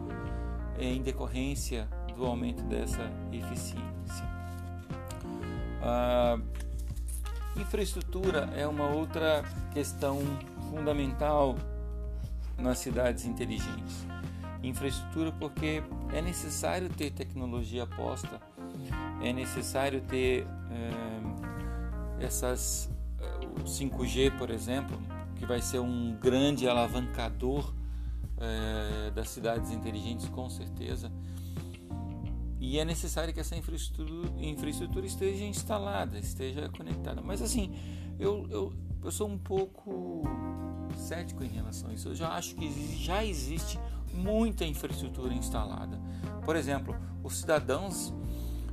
em 0.80 1.02
decorrência 1.02 1.88
do 2.16 2.24
aumento 2.26 2.62
dessa 2.64 3.10
eficiência. 3.32 4.24
Ah, 5.82 6.38
Infraestrutura 7.56 8.48
é 8.56 8.66
uma 8.66 8.88
outra 8.88 9.44
questão 9.72 10.18
fundamental 10.70 11.56
nas 12.56 12.78
cidades 12.78 13.26
inteligentes. 13.26 14.06
Infraestrutura 14.62 15.32
porque 15.32 15.82
é 16.12 16.22
necessário 16.22 16.88
ter 16.88 17.10
tecnologia 17.10 17.86
posta, 17.86 18.40
é 19.22 19.32
necessário 19.32 20.00
ter 20.02 20.46
é, 20.70 22.24
essas 22.24 22.90
o 23.60 23.64
5G, 23.64 24.36
por 24.38 24.50
exemplo, 24.50 24.98
que 25.36 25.44
vai 25.44 25.60
ser 25.60 25.80
um 25.80 26.16
grande 26.20 26.68
alavancador 26.68 27.74
é, 28.40 29.10
das 29.10 29.28
cidades 29.28 29.70
inteligentes, 29.70 30.28
com 30.28 30.48
certeza. 30.48 31.12
E 32.58 32.78
é 32.78 32.84
necessário 32.84 33.32
que 33.32 33.40
essa 33.40 33.56
infraestrutura, 33.56 34.28
infraestrutura 34.38 35.06
esteja 35.06 35.44
instalada, 35.44 36.18
esteja 36.18 36.68
conectada. 36.68 37.22
Mas 37.22 37.40
assim, 37.40 37.74
eu, 38.18 38.46
eu, 38.50 38.72
eu 39.02 39.10
sou 39.10 39.28
um 39.28 39.38
pouco 39.38 40.24
cético 40.94 41.42
em 41.42 41.48
relação 41.48 41.90
a 41.90 41.94
isso. 41.94 42.08
Eu 42.08 42.14
já 42.14 42.28
acho 42.30 42.54
que 42.54 42.70
já 42.98 43.24
existe 43.24 43.78
muita 44.12 44.64
infraestrutura 44.64 45.32
instalada. 45.32 45.98
Por 46.44 46.56
exemplo, 46.56 46.94
os 47.22 47.38
cidadãos 47.38 48.12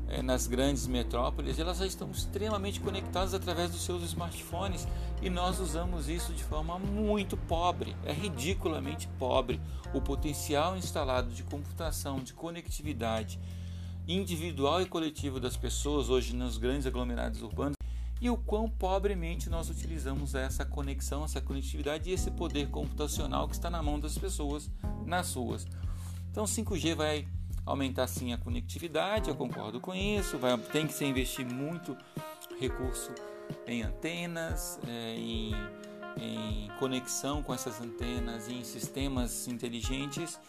é, 0.10 0.22
nas 0.22 0.48
grandes 0.48 0.88
metrópoles, 0.88 1.60
elas 1.60 1.78
já 1.78 1.86
estão 1.86 2.10
extremamente 2.12 2.80
conectadas 2.80 3.34
através 3.34 3.72
dos 3.72 3.84
seus 3.84 4.04
smartphones 4.04 4.88
e 5.22 5.30
nós 5.30 5.60
usamos 5.60 6.08
isso 6.08 6.34
de 6.34 6.44
forma 6.44 6.80
muito 6.80 7.36
pobre, 7.36 7.96
é 8.06 8.14
ridiculamente 8.14 9.08
pobre. 9.20 9.60
O 9.94 10.02
potencial 10.02 10.78
instalado 10.78 11.32
de 11.32 11.44
computação, 11.44 12.20
de 12.20 12.34
conectividade, 12.34 13.40
individual 14.08 14.82
e 14.82 14.86
coletivo 14.86 15.40
das 15.40 15.58
pessoas 15.58 16.10
hoje 16.10 16.36
nos 16.36 16.58
grandes 16.58 16.88
aglomerados 16.88 17.42
urbanos 17.42 17.76
e 18.20 18.30
o 18.30 18.38
quão 18.38 18.70
pobremente 18.70 19.50
nós 19.50 19.70
utilizamos 19.70 20.34
essa 20.34 20.66
conexão, 20.66 21.24
essa 21.24 21.42
conectividade 21.42 22.10
e 22.10 22.14
esse 22.14 22.32
poder 22.32 22.70
computacional 22.70 23.48
que 23.48 23.54
está 23.54 23.70
na 23.70 23.84
mão 23.84 24.00
das 24.00 24.18
pessoas 24.18 24.70
nas 25.06 25.34
ruas. 25.34 25.68
Então 26.32 26.46
5G 26.46 26.96
vai 26.96 27.28
aumentar 27.68 28.08
sim 28.08 28.34
a 28.34 28.38
conectividade, 28.38 29.30
eu 29.30 29.36
concordo 29.36 29.80
com 29.80 29.94
isso, 29.94 30.38
vai, 30.38 30.58
tem 30.58 30.88
que 30.88 30.94
se 30.94 31.06
investir 31.06 31.46
muito 31.46 31.96
recurso 32.60 33.14
em 33.68 33.84
antenas, 33.84 34.80
é, 34.88 35.16
em 35.16 35.54
em 36.20 36.68
conexão 36.80 37.44
com 37.44 37.54
essas 37.54 37.80
antenas 37.80 38.50
em 38.50 38.64
sistemas 38.64 39.48
inteligentes, 39.48 40.40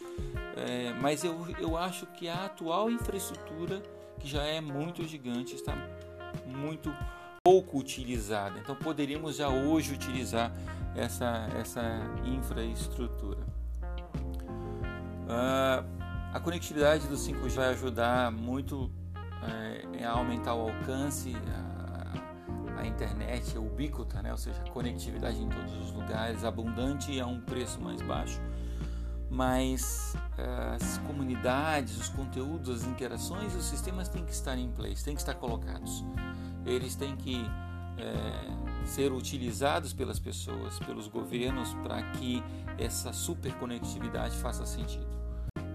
é, 0.57 0.93
mas 1.01 1.25
eu, 1.25 1.47
eu 1.59 1.77
acho 1.77 2.07
que 2.07 2.29
a 2.29 2.47
atual 2.47 2.91
infraestrutura, 2.91 3.83
que 4.19 4.29
já 4.29 4.43
é 4.43 4.61
muito 4.61 5.07
gigante, 5.07 5.55
está 5.55 5.75
muito 6.47 6.95
pouco 7.45 7.79
utilizada. 7.79 8.59
Então 8.59 8.75
poderíamos 8.75 9.37
já 9.37 9.49
hoje 9.49 9.93
utilizar 9.93 10.53
essa, 10.95 11.49
essa 11.59 11.83
infraestrutura. 12.25 13.47
Uh, 15.29 15.98
a 16.39 16.41
conectividade 16.41 17.09
do 17.09 17.17
5G 17.17 17.51
vai 17.51 17.69
ajudar 17.71 18.31
muito 18.31 18.89
é, 19.43 20.05
a 20.05 20.13
aumentar 20.13 20.55
o 20.55 20.71
alcance, 20.71 21.35
a 22.77 22.87
internet 22.87 23.57
é 23.57 23.59
ubíquota, 23.59 24.23
né? 24.23 24.31
ou 24.31 24.39
seja, 24.39 24.63
conectividade 24.73 25.43
em 25.43 25.49
todos 25.49 25.73
os 25.79 25.93
lugares, 25.93 26.45
abundante 26.45 27.11
e 27.11 27.21
a 27.21 27.27
um 27.27 27.41
preço 27.41 27.81
mais 27.81 28.01
baixo. 28.01 28.41
Mas 29.29 30.17
eh, 30.39 30.75
as 30.75 30.99
comunidades, 30.99 31.99
os 31.99 32.09
conteúdos, 32.09 32.71
as 32.71 32.89
interações, 32.89 33.55
os 33.55 33.65
sistemas 33.65 34.09
têm 34.09 34.25
que 34.25 34.33
estar 34.33 34.57
em 34.57 34.71
place, 34.71 35.05
têm 35.05 35.15
que 35.15 35.21
estar 35.21 35.35
colocados. 35.35 36.05
Eles 36.65 36.95
têm 36.95 37.15
que 37.17 37.45
é, 37.99 38.87
ser 38.87 39.13
utilizados 39.13 39.93
pelas 39.93 40.19
pessoas, 40.19 40.79
pelos 40.79 41.09
governos, 41.09 41.75
para 41.83 42.01
que 42.13 42.43
essa 42.79 43.13
superconectividade 43.13 44.37
faça 44.37 44.65
sentido. 44.65 45.18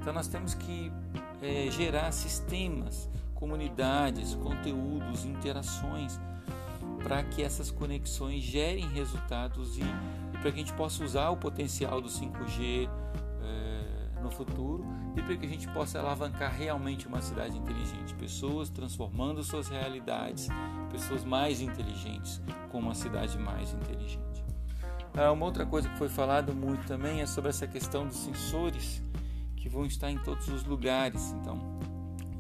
Então 0.04 0.12
nós 0.12 0.28
temos 0.28 0.54
que 0.54 0.92
é, 1.42 1.72
gerar 1.72 2.12
sistemas, 2.12 3.10
comunidades, 3.36 4.36
conteúdos, 4.36 5.24
interações 5.24 6.20
para 7.02 7.24
que 7.24 7.42
essas 7.42 7.72
conexões 7.72 8.44
gerem 8.44 8.86
resultados 8.90 9.78
e, 9.78 9.82
e 9.82 10.38
para 10.40 10.52
que 10.52 10.60
a 10.60 10.64
gente 10.64 10.74
possa 10.74 11.06
usar 11.06 11.30
o 11.30 11.38
potencial 11.38 12.02
do 12.02 12.10
5G 12.10 12.90
é, 13.44 14.22
no 14.22 14.30
futuro 14.30 14.86
e 15.16 15.22
para 15.22 15.38
que 15.38 15.46
a 15.46 15.50
gente 15.50 15.70
possa 15.70 16.00
alavancar 16.00 16.54
realmente 16.54 17.08
uma 17.08 17.22
cidade 17.22 17.58
inteligente, 17.58 18.14
pessoas 18.16 18.70
transformando 18.70 19.42
suas 19.42 19.70
realidades, 19.70 20.50
pessoas 20.92 21.24
mais 21.24 21.62
inteligentes 21.62 22.42
com 22.70 22.80
uma 22.80 22.94
cidade 22.94 23.38
mais 23.38 23.72
inteligente. 23.72 24.44
Ah, 25.16 25.32
uma 25.32 25.46
outra 25.46 25.66
coisa 25.66 25.88
que 25.88 25.98
foi 25.98 26.10
falado 26.10 26.54
muito 26.54 26.86
também 26.88 27.22
é 27.22 27.26
sobre 27.26 27.52
essa 27.52 27.66
questão 27.66 28.06
dos 28.06 28.18
sensores 28.18 29.02
que 29.64 29.70
vão 29.70 29.86
estar 29.86 30.12
em 30.12 30.18
todos 30.18 30.50
os 30.50 30.66
lugares. 30.66 31.32
Então, 31.40 31.58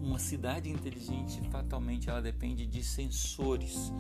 uma 0.01 0.19
cidade 0.19 0.69
inteligente 0.69 1.39
fatalmente 1.49 2.09
ela 2.09 2.21
depende 2.21 2.65
de 2.65 2.83
sensores. 2.83 3.93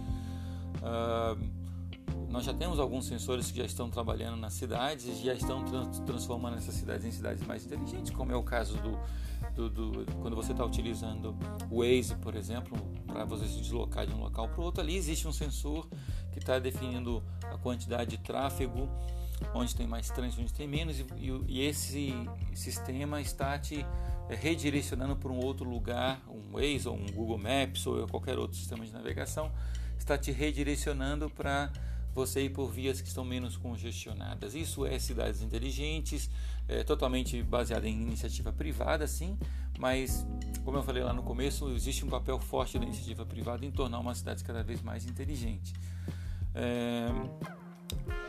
Uh, 0.81 1.63
nós 2.29 2.43
já 2.43 2.53
temos 2.53 2.79
alguns 2.79 3.05
sensores 3.05 3.49
que 3.49 3.59
já 3.59 3.63
estão 3.63 3.89
trabalhando 3.89 4.35
nas 4.35 4.53
cidades 4.53 5.05
e 5.05 5.23
já 5.23 5.33
estão 5.33 5.63
trans 5.63 5.99
transformando 5.99 6.57
essas 6.57 6.75
cidades 6.75 7.05
em 7.05 7.11
cidades 7.11 7.47
mais 7.47 7.65
inteligentes, 7.65 8.11
como 8.11 8.29
é 8.29 8.35
o 8.35 8.43
caso 8.43 8.75
do, 8.81 8.99
do, 9.55 9.69
do 9.69 10.15
quando 10.15 10.35
você 10.35 10.51
está 10.51 10.65
utilizando 10.65 11.33
o 11.71 11.79
Waze, 11.79 12.15
por 12.15 12.35
exemplo, 12.35 12.77
para 13.07 13.23
você 13.23 13.47
se 13.47 13.61
deslocar 13.61 14.05
de 14.05 14.13
um 14.13 14.19
local 14.19 14.49
para 14.49 14.61
outro. 14.61 14.83
Ali 14.83 14.97
existe 14.97 15.25
um 15.25 15.31
sensor 15.31 15.87
que 16.33 16.39
está 16.39 16.59
definindo 16.59 17.23
a 17.43 17.57
quantidade 17.57 18.17
de 18.17 18.17
tráfego, 18.17 18.89
onde 19.53 19.75
tem 19.75 19.87
mais 19.87 20.09
trânsito, 20.09 20.41
onde 20.41 20.53
tem 20.53 20.67
menos, 20.67 20.99
e, 20.99 21.05
e 21.47 21.61
esse 21.61 22.13
sistema 22.53 23.21
está 23.21 23.57
te 23.57 23.85
é, 24.29 24.35
redirecionando 24.35 25.15
para 25.15 25.31
um 25.31 25.37
outro 25.37 25.69
lugar, 25.69 26.21
um 26.27 26.53
Waze 26.53 26.87
ou 26.87 26.95
um 26.95 27.05
Google 27.11 27.37
Maps 27.37 27.85
ou 27.85 28.07
qualquer 28.07 28.37
outro 28.37 28.57
sistema 28.57 28.85
de 28.85 28.91
navegação, 28.91 29.51
está 29.97 30.17
te 30.17 30.31
redirecionando 30.31 31.29
para 31.29 31.71
você 32.13 32.43
ir 32.43 32.49
por 32.49 32.71
vias 32.71 33.01
que 33.01 33.07
estão 33.07 33.25
menos 33.25 33.57
congestionadas. 33.57 34.53
Isso 34.53 34.85
é 34.85 34.99
cidades 34.99 35.41
inteligentes, 35.41 36.29
é 36.67 36.83
totalmente 36.83 37.41
baseada 37.41 37.87
em 37.87 38.01
iniciativa 38.01 38.51
privada, 38.51 39.07
sim, 39.07 39.37
mas 39.79 40.25
como 40.63 40.77
eu 40.77 40.83
falei 40.83 41.03
lá 41.03 41.11
no 41.11 41.23
começo, 41.23 41.69
existe 41.71 42.05
um 42.05 42.09
papel 42.09 42.39
forte 42.39 42.77
da 42.77 42.85
iniciativa 42.85 43.25
privada 43.25 43.65
em 43.65 43.71
tornar 43.71 43.99
uma 43.99 44.13
cidade 44.13 44.43
cada 44.43 44.63
vez 44.63 44.81
mais 44.81 45.05
inteligente. 45.05 45.73
É, 46.55 47.07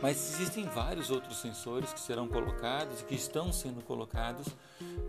mas 0.01 0.33
existem 0.33 0.65
vários 0.65 1.09
outros 1.09 1.37
sensores 1.39 1.93
que 1.93 1.99
serão 1.99 2.27
colocados 2.27 3.01
e 3.01 3.03
que 3.05 3.15
estão 3.15 3.51
sendo 3.51 3.81
colocados. 3.81 4.47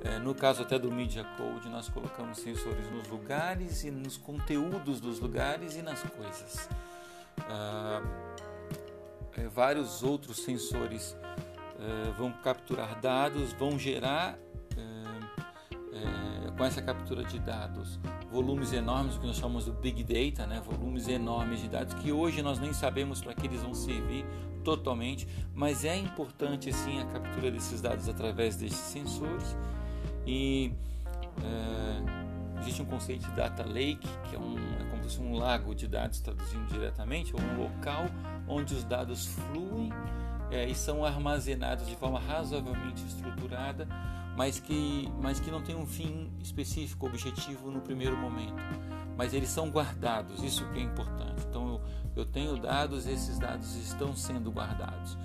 É, 0.02 0.18
no 0.18 0.34
caso 0.34 0.62
até 0.62 0.78
do 0.78 0.90
Media 0.90 1.25
Code, 1.36 1.68
nós 1.68 1.88
colocamos 1.88 2.38
sensores 2.38 2.90
nos 2.90 3.08
lugares 3.08 3.84
e 3.84 3.90
nos 3.90 4.16
conteúdos 4.16 5.00
dos 5.00 5.18
lugares 5.18 5.76
e 5.76 5.82
nas 5.82 6.02
coisas. 6.02 6.68
Ah, 7.40 8.02
é, 9.36 9.48
vários 9.48 10.02
outros 10.02 10.42
sensores 10.44 11.16
é, 11.78 12.10
vão 12.12 12.32
capturar 12.32 13.00
dados, 13.00 13.52
vão 13.52 13.78
gerar 13.78 14.38
com 16.56 16.64
essa 16.64 16.80
captura 16.80 17.22
de 17.25 17.38
dados 17.38 17.98
volumes 18.30 18.72
enormes, 18.72 19.16
o 19.16 19.20
que 19.20 19.26
nós 19.26 19.36
chamamos 19.36 19.66
do 19.66 19.72
Big 19.72 20.02
Data, 20.02 20.46
né? 20.46 20.60
volumes 20.64 21.06
enormes 21.08 21.60
de 21.60 21.68
dados 21.68 21.94
que 21.94 22.10
hoje 22.10 22.42
nós 22.42 22.58
nem 22.58 22.72
sabemos 22.72 23.20
para 23.22 23.34
que 23.34 23.46
eles 23.46 23.62
vão 23.62 23.75
servir 23.75 24.25
totalmente, 24.64 25.28
mas 25.54 25.84
é 25.84 25.96
importante 25.96 26.72
sim 26.72 27.00
a 27.00 27.06
captura 27.06 27.50
desses 27.50 27.81
dados 27.81 28.09
através 28.09 28.57
desses 28.57 28.78
sensores 28.78 29.57
e 30.26 30.72
é, 31.42 32.61
existe 32.61 32.83
um 32.83 32.87
conceito 32.87 33.28
de 33.28 33.37
data 33.37 33.64
lake 33.64 34.09
que 34.28 34.35
é, 34.35 34.38
um, 34.38 34.57
é 34.57 34.85
como 34.90 35.02
se 35.04 35.16
fosse 35.16 35.20
um 35.20 35.35
lago 35.37 35.74
de 35.74 35.87
dados 35.87 36.20
traduzindo 36.20 36.66
diretamente 36.66 37.33
ou 37.35 37.40
um 37.40 37.62
local 37.62 38.07
onde 38.48 38.74
os 38.74 38.83
dados 38.83 39.26
fluem 39.26 39.92
é, 40.50 40.66
e 40.68 40.74
são 40.74 41.04
armazenados 41.04 41.87
de 41.87 41.94
forma 41.96 42.18
razoavelmente 42.18 43.04
estruturada 43.04 43.87
mas 44.37 44.61
que, 44.61 45.09
mas 45.20 45.40
que 45.40 45.51
não 45.51 45.62
tem 45.62 45.75
um 45.75 45.87
fim 45.87 46.31
específico, 46.42 47.07
objetivo 47.07 47.70
no 47.70 47.81
primeiro 47.81 48.16
momento. 48.16 48.55
Mas 49.16 49.33
eles 49.33 49.49
são 49.49 49.70
guardados, 49.70 50.42
isso 50.42 50.64
que 50.72 50.79
é 50.79 50.83
importante. 50.83 51.42
Então 51.49 51.68
eu, 51.68 51.81
eu 52.16 52.27
tenho 52.27 52.57
dados, 52.59 53.07
esses 53.07 53.38
dados 53.38 53.75
estão 53.77 54.14
sendo 54.14 54.51
guardados. 54.51 55.16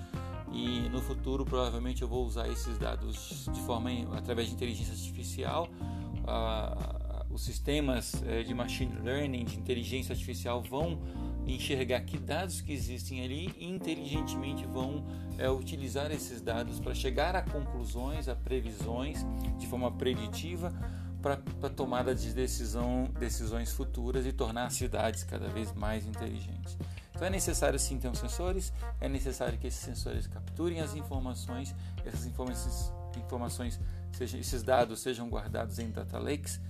E 0.50 0.88
no 0.90 1.00
futuro 1.00 1.44
provavelmente 1.44 2.02
eu 2.02 2.08
vou 2.08 2.26
usar 2.26 2.48
esses 2.48 2.78
dados 2.78 3.48
de 3.52 3.60
forma 3.62 3.90
através 4.16 4.48
de 4.48 4.54
inteligência 4.54 4.92
artificial. 4.92 5.68
Ah, 6.26 7.24
os 7.32 7.42
sistemas 7.42 8.22
eh, 8.26 8.42
de 8.42 8.52
machine 8.52 8.94
learning, 9.02 9.44
de 9.44 9.58
inteligência 9.58 10.12
artificial 10.12 10.62
vão 10.62 10.98
enxergar 11.46 12.00
que 12.00 12.18
dados 12.18 12.60
que 12.60 12.72
existem 12.72 13.22
ali 13.24 13.54
e 13.58 13.68
inteligentemente 13.68 14.64
vão 14.66 15.04
é, 15.38 15.50
utilizar 15.50 16.10
esses 16.10 16.40
dados 16.40 16.78
para 16.78 16.94
chegar 16.94 17.34
a 17.34 17.42
conclusões, 17.42 18.28
a 18.28 18.34
previsões 18.34 19.24
de 19.58 19.66
forma 19.66 19.90
preditiva 19.90 20.72
para 21.20 21.70
tomada 21.70 22.14
de 22.14 22.32
decisão, 22.32 23.08
decisões 23.18 23.72
futuras 23.72 24.26
e 24.26 24.32
tornar 24.32 24.66
as 24.66 24.74
cidades 24.74 25.22
cada 25.22 25.48
vez 25.48 25.72
mais 25.72 26.04
inteligentes. 26.04 26.76
Então 27.14 27.26
é 27.26 27.30
necessário 27.30 27.78
sim 27.78 27.98
ter 27.98 28.08
os 28.08 28.18
sensores, 28.18 28.72
é 29.00 29.08
necessário 29.08 29.56
que 29.56 29.68
esses 29.68 29.80
sensores 29.80 30.26
capturem 30.26 30.80
as 30.80 30.96
informações, 30.96 31.74
essas 32.04 32.26
informações, 32.26 32.92
informações 33.16 33.80
sejam, 34.10 34.40
esses 34.40 34.62
dados 34.64 35.00
sejam 35.00 35.28
guardados 35.28 35.78
em 35.78 35.90
data 35.90 36.18
lakes 36.18 36.60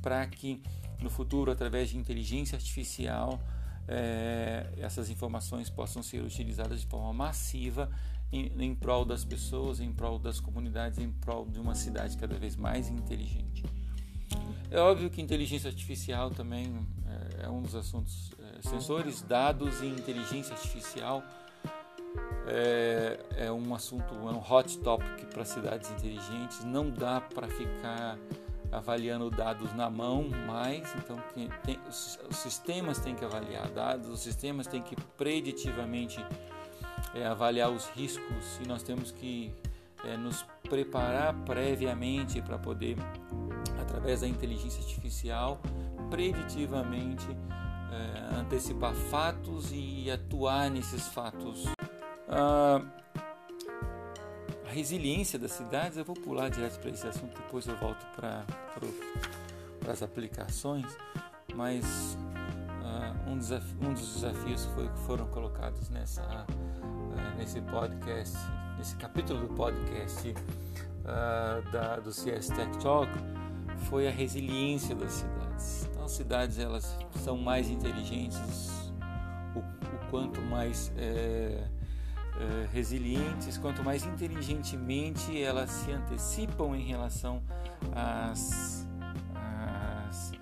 para 0.00 0.24
que 0.26 0.62
no 1.00 1.10
futuro, 1.10 1.50
através 1.50 1.90
de 1.90 1.98
inteligência 1.98 2.54
artificial, 2.56 3.40
é, 3.88 4.72
essas 4.78 5.10
informações 5.10 5.70
possam 5.70 6.02
ser 6.02 6.22
utilizadas 6.22 6.80
de 6.80 6.86
forma 6.86 7.12
massiva 7.12 7.90
em, 8.32 8.52
em 8.58 8.74
prol 8.74 9.04
das 9.04 9.24
pessoas, 9.24 9.80
em 9.80 9.92
prol 9.92 10.18
das 10.18 10.40
comunidades, 10.40 10.98
em 10.98 11.10
prol 11.10 11.46
de 11.46 11.60
uma 11.60 11.74
cidade 11.74 12.16
cada 12.16 12.36
vez 12.36 12.56
mais 12.56 12.88
inteligente. 12.88 13.64
É 14.70 14.80
óbvio 14.80 15.08
que 15.08 15.22
inteligência 15.22 15.68
artificial 15.68 16.30
também 16.30 16.86
é, 17.40 17.46
é 17.46 17.48
um 17.48 17.62
dos 17.62 17.74
assuntos. 17.74 18.32
É, 18.40 18.68
sensores, 18.68 19.22
dados 19.22 19.80
e 19.80 19.86
inteligência 19.86 20.54
artificial 20.54 21.22
é, 22.48 23.18
é 23.36 23.52
um 23.52 23.74
assunto, 23.74 24.12
é 24.14 24.32
um 24.32 24.38
hot 24.38 24.78
topic 24.78 25.26
para 25.32 25.44
cidades 25.44 25.90
inteligentes. 25.90 26.64
Não 26.64 26.90
dá 26.90 27.20
para 27.20 27.48
ficar 27.48 28.18
avaliando 28.72 29.30
dados 29.30 29.72
na 29.74 29.88
mão 29.88 30.28
mais, 30.46 30.94
então 30.96 31.16
tem, 31.34 31.78
os, 31.88 32.18
os, 32.28 32.36
sistemas 32.36 32.98
têm 32.98 33.14
que 33.14 33.24
avaliar 33.24 33.68
dados, 33.70 34.08
os 34.08 34.20
sistemas 34.20 34.66
têm 34.66 34.82
que 34.82 34.96
preditivamente 35.16 36.24
é, 37.14 37.26
avaliar 37.26 37.70
os 37.70 37.86
riscos 37.88 38.60
e 38.62 38.68
nós 38.68 38.82
temos 38.82 39.10
que 39.10 39.52
é, 40.04 40.16
nos 40.16 40.44
preparar 40.68 41.34
previamente 41.44 42.40
para 42.42 42.58
poder, 42.58 42.96
através 43.80 44.20
da 44.20 44.28
inteligência 44.28 44.80
artificial, 44.80 45.60
preditivamente 46.10 47.26
é, 47.90 48.36
antecipar 48.36 48.94
fatos 48.94 49.70
e 49.72 50.10
atuar 50.10 50.70
nesses 50.70 51.08
fatos. 51.08 51.64
Ah, 52.28 52.80
resiliência 54.76 55.38
das 55.38 55.52
cidades, 55.52 55.96
eu 55.96 56.04
vou 56.04 56.14
pular 56.14 56.50
direto 56.50 56.78
para 56.80 56.90
esse 56.90 57.06
assunto, 57.06 57.34
depois 57.34 57.66
eu 57.66 57.74
volto 57.76 58.04
para 58.14 58.44
as 59.90 60.02
aplicações, 60.02 60.84
mas 61.54 62.18
uh, 62.82 63.30
um, 63.30 63.88
um, 63.88 63.94
dos 63.94 64.14
desafios 64.16 64.66
foi, 64.74 64.86
que 64.86 64.98
foram 65.06 65.26
colocados 65.28 65.88
nessa, 65.88 66.22
uh, 66.22 67.38
nesse 67.38 67.62
podcast, 67.62 68.36
nesse 68.76 68.94
capítulo 68.96 69.46
do 69.46 69.54
podcast 69.54 70.28
uh, 70.28 71.70
da, 71.72 71.96
do 71.96 72.12
CS 72.12 72.48
Tech 72.48 72.78
Talk, 72.78 73.10
foi 73.88 74.06
a 74.06 74.10
resiliência 74.10 74.94
das 74.94 75.12
cidades. 75.12 75.88
Então, 75.90 76.04
as 76.04 76.12
cidades 76.12 76.58
elas 76.58 76.98
são 77.24 77.38
mais 77.38 77.70
inteligentes, 77.70 78.70
o, 79.54 79.60
o 79.60 80.10
quanto 80.10 80.38
mais 80.42 80.92
é, 80.98 81.66
eh, 82.38 82.68
resilientes, 82.72 83.56
quanto 83.58 83.82
mais 83.82 84.04
inteligentemente 84.04 85.40
elas 85.40 85.70
se 85.70 85.92
antecipam 85.92 86.76
em 86.76 86.82
relação 86.82 87.42
às, 87.94 88.86
às 89.34 90.32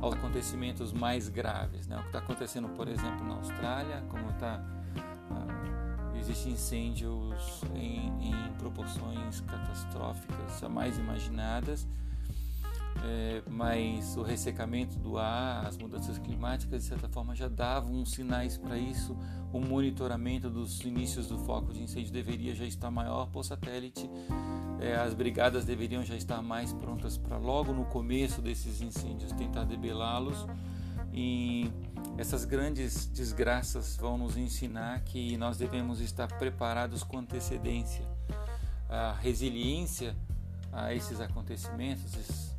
aos 0.00 0.14
acontecimentos 0.14 0.92
mais 0.92 1.28
graves. 1.28 1.86
Né? 1.86 1.96
O 1.96 2.00
que 2.00 2.06
está 2.06 2.18
acontecendo, 2.20 2.68
por 2.70 2.88
exemplo, 2.88 3.26
na 3.26 3.34
Austrália, 3.34 4.02
como 4.08 4.30
está. 4.30 4.60
Uh, 5.30 6.18
Existem 6.18 6.52
incêndios 6.52 7.62
em, 7.74 8.28
em 8.28 8.52
proporções 8.58 9.40
catastróficas 9.40 10.60
jamais 10.60 10.98
imaginadas 10.98 11.88
é, 13.02 13.42
mas 13.48 14.16
o 14.16 14.22
ressecamento 14.22 14.98
do 14.98 15.16
ar, 15.16 15.66
as 15.66 15.76
mudanças 15.76 16.18
climáticas, 16.18 16.82
de 16.82 16.88
certa 16.88 17.08
forma, 17.08 17.34
já 17.34 17.48
davam 17.48 18.04
sinais 18.04 18.58
para 18.58 18.76
isso. 18.76 19.16
O 19.52 19.60
monitoramento 19.60 20.50
dos 20.50 20.80
inícios 20.82 21.26
do 21.26 21.38
foco 21.38 21.72
de 21.72 21.82
incêndio 21.82 22.12
deveria 22.12 22.54
já 22.54 22.64
estar 22.64 22.90
maior 22.90 23.26
por 23.26 23.44
satélite. 23.44 24.08
É, 24.80 24.96
as 24.96 25.14
brigadas 25.14 25.64
deveriam 25.64 26.04
já 26.04 26.14
estar 26.14 26.42
mais 26.42 26.72
prontas 26.72 27.16
para 27.16 27.36
logo 27.36 27.72
no 27.72 27.84
começo 27.86 28.40
desses 28.42 28.80
incêndios 28.80 29.32
tentar 29.32 29.64
debelá-los. 29.64 30.46
E 31.12 31.70
essas 32.18 32.44
grandes 32.44 33.06
desgraças 33.06 33.96
vão 33.96 34.18
nos 34.18 34.36
ensinar 34.36 35.00
que 35.00 35.36
nós 35.36 35.56
devemos 35.56 36.00
estar 36.00 36.28
preparados 36.28 37.02
com 37.02 37.18
antecedência. 37.18 38.04
A 38.88 39.12
resiliência 39.20 40.14
a 40.72 40.94
esses 40.94 41.20
acontecimentos, 41.20 42.49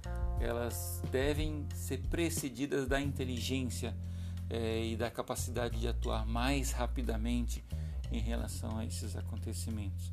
elas 0.41 1.01
devem 1.11 1.65
ser 1.73 1.99
precedidas 2.09 2.87
da 2.87 2.99
inteligência 2.99 3.95
é, 4.49 4.85
e 4.85 4.97
da 4.97 5.09
capacidade 5.09 5.79
de 5.79 5.87
atuar 5.87 6.25
mais 6.25 6.71
rapidamente 6.71 7.63
em 8.11 8.19
relação 8.19 8.77
a 8.77 8.85
esses 8.85 9.15
acontecimentos. 9.15 10.11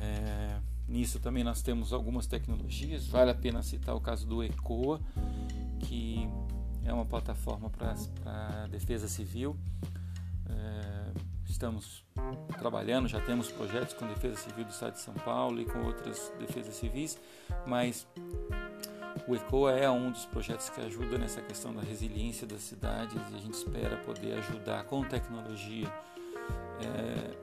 É, 0.00 0.58
nisso 0.88 1.20
também 1.20 1.44
nós 1.44 1.62
temos 1.62 1.92
algumas 1.92 2.26
tecnologias, 2.26 3.06
vale 3.06 3.30
a 3.30 3.34
pena 3.34 3.62
citar 3.62 3.94
o 3.94 4.00
caso 4.00 4.26
do 4.26 4.42
ECOA, 4.42 5.00
que 5.80 6.28
é 6.84 6.92
uma 6.92 7.04
plataforma 7.04 7.70
para 7.70 7.94
a 8.26 8.66
defesa 8.66 9.06
civil. 9.06 9.56
É, 10.48 11.12
estamos 11.48 12.04
trabalhando, 12.58 13.06
já 13.08 13.20
temos 13.20 13.50
projetos 13.50 13.94
com 13.94 14.06
Defesa 14.06 14.36
Civil 14.36 14.64
do 14.64 14.70
Estado 14.70 14.94
de 14.94 15.00
São 15.00 15.14
Paulo 15.14 15.60
e 15.60 15.64
com 15.64 15.80
outras 15.84 16.32
defesas 16.38 16.74
civis, 16.74 17.18
mas 17.66 18.06
o 19.26 19.34
ECOA 19.34 19.72
é 19.72 19.90
um 19.90 20.10
dos 20.10 20.24
projetos 20.26 20.68
que 20.70 20.80
ajuda 20.80 21.18
nessa 21.18 21.40
questão 21.40 21.72
da 21.74 21.82
resiliência 21.82 22.46
das 22.46 22.62
cidades 22.62 23.16
e 23.30 23.34
a 23.34 23.38
gente 23.38 23.54
espera 23.54 23.96
poder 23.98 24.38
ajudar 24.38 24.84
com 24.84 25.02
tecnologia 25.02 25.88
é, 26.80 27.36